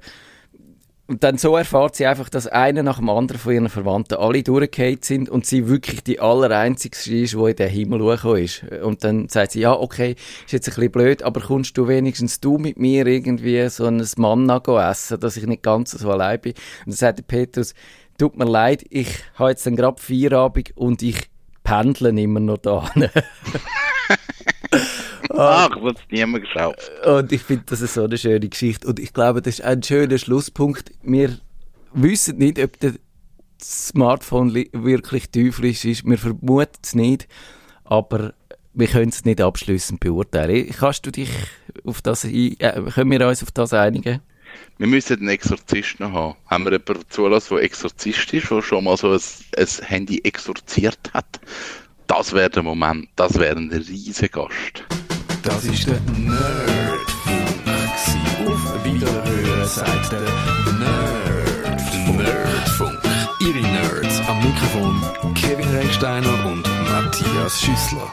und 1.10 1.24
dann 1.24 1.38
so 1.38 1.56
erfahrt 1.56 1.96
sie 1.96 2.06
einfach, 2.06 2.28
dass 2.28 2.46
einer 2.46 2.84
nach 2.84 2.98
dem 2.98 3.10
anderen 3.10 3.40
von 3.40 3.52
ihren 3.52 3.68
Verwandten 3.68 4.16
alle 4.18 4.44
durchgefallen 4.44 4.98
sind 5.02 5.28
und 5.28 5.44
sie 5.44 5.66
wirklich 5.66 6.04
die 6.04 6.20
allereinzige 6.20 6.96
ist, 6.96 7.34
die 7.34 7.36
in 7.36 7.56
den 7.56 7.68
Himmel 7.68 8.00
hochgekommen 8.00 8.44
ist. 8.44 8.62
Und 8.84 9.02
dann 9.02 9.28
sagt 9.28 9.50
sie, 9.50 9.60
ja, 9.62 9.72
okay, 9.72 10.14
ist 10.44 10.52
jetzt 10.52 10.68
ein 10.68 10.74
bisschen 10.76 10.92
blöd, 10.92 11.24
aber 11.24 11.40
kommst 11.40 11.76
du 11.76 11.88
wenigstens 11.88 12.38
du 12.38 12.58
mit 12.58 12.78
mir 12.78 13.08
irgendwie 13.08 13.68
so 13.70 13.86
ein 13.86 14.06
Manna 14.18 14.58
go 14.58 14.78
essen, 14.78 15.18
dass 15.18 15.36
ich 15.36 15.44
nicht 15.46 15.64
ganz 15.64 15.90
so 15.90 16.12
allein 16.12 16.40
bin. 16.40 16.52
Und 16.86 16.92
dann 16.92 16.96
sagt 16.96 17.18
der 17.18 17.24
Petrus, 17.24 17.74
tut 18.16 18.38
mir 18.38 18.44
leid, 18.44 18.84
ich 18.88 19.08
habe 19.34 19.50
jetzt 19.50 19.66
dann 19.66 19.74
gerade 19.74 20.00
Feierabend 20.00 20.76
und 20.76 21.02
ich 21.02 21.28
pendle 21.64 22.10
immer 22.10 22.38
noch 22.38 22.58
da. 22.58 22.88
Ach, 25.32 25.70
was 25.80 25.94
niemand 26.10 26.44
geschaut. 26.44 26.76
Und 27.06 27.32
ich 27.32 27.42
finde 27.42 27.64
das 27.66 27.80
ist 27.80 27.94
so 27.94 28.04
eine 28.04 28.18
schöne 28.18 28.48
Geschichte. 28.48 28.86
Und 28.88 28.98
ich 28.98 29.12
glaube, 29.12 29.42
das 29.42 29.54
ist 29.60 29.64
ein 29.64 29.82
schöner 29.82 30.18
Schlusspunkt. 30.18 30.90
Wir 31.02 31.38
wissen 31.92 32.38
nicht, 32.38 32.58
ob 32.58 32.78
das 32.80 32.94
Smartphone 33.62 34.48
li- 34.48 34.70
wirklich 34.72 35.30
teuflisch 35.30 35.84
ist. 35.84 36.04
Wir 36.04 36.18
vermuten 36.18 36.78
es 36.82 36.94
nicht. 36.94 37.28
Aber 37.84 38.34
wir 38.72 38.86
können 38.86 39.10
es 39.10 39.24
nicht 39.24 39.40
abschließend 39.40 40.00
beurteilen. 40.00 40.68
Kannst 40.70 41.06
du 41.06 41.10
dich 41.10 41.30
auf 41.84 42.02
das 42.02 42.24
ein, 42.24 42.56
äh, 42.58 42.82
können 42.94 43.10
wir 43.10 43.26
uns 43.26 43.42
auf 43.42 43.50
das 43.50 43.72
einigen? 43.72 44.20
Wir 44.78 44.86
müssen 44.86 45.18
einen 45.18 45.28
Exorzist 45.28 46.00
noch 46.00 46.12
haben. 46.12 46.36
Haben 46.46 46.64
wir 46.64 46.72
jemanden 46.72 47.08
zulassen, 47.08 47.54
der 47.54 47.64
Exorzist 47.64 48.32
ist, 48.32 48.50
der 48.50 48.62
schon 48.62 48.84
mal 48.84 48.96
so 48.96 49.12
ein, 49.12 49.20
ein 49.56 49.66
Handy 49.86 50.20
exorziert 50.24 50.98
hat? 51.12 51.40
Das 52.06 52.32
wäre 52.32 52.50
der 52.50 52.62
Moment, 52.64 53.08
das 53.14 53.38
wäre 53.38 53.56
ein 53.56 53.70
riesiger 53.70 54.46
Gast. 54.46 54.84
Das 55.42 55.64
ist 55.64 55.86
der 55.86 56.00
Nerdfunk. 56.16 57.60
Auf 58.46 58.84
Wiederhören 58.84 59.68
sagt 59.68 60.12
der 60.12 60.20
Nerdfunk. 60.78 62.18
Nerdfunk. 62.18 62.98
Ihre 63.40 63.60
Nerds 63.60 64.20
am 64.28 64.38
Mikrofon 64.38 65.34
Kevin 65.34 65.68
Recksteiner 65.76 66.46
und 66.46 66.62
Matthias 66.90 67.60
Schüssler. 67.60 68.12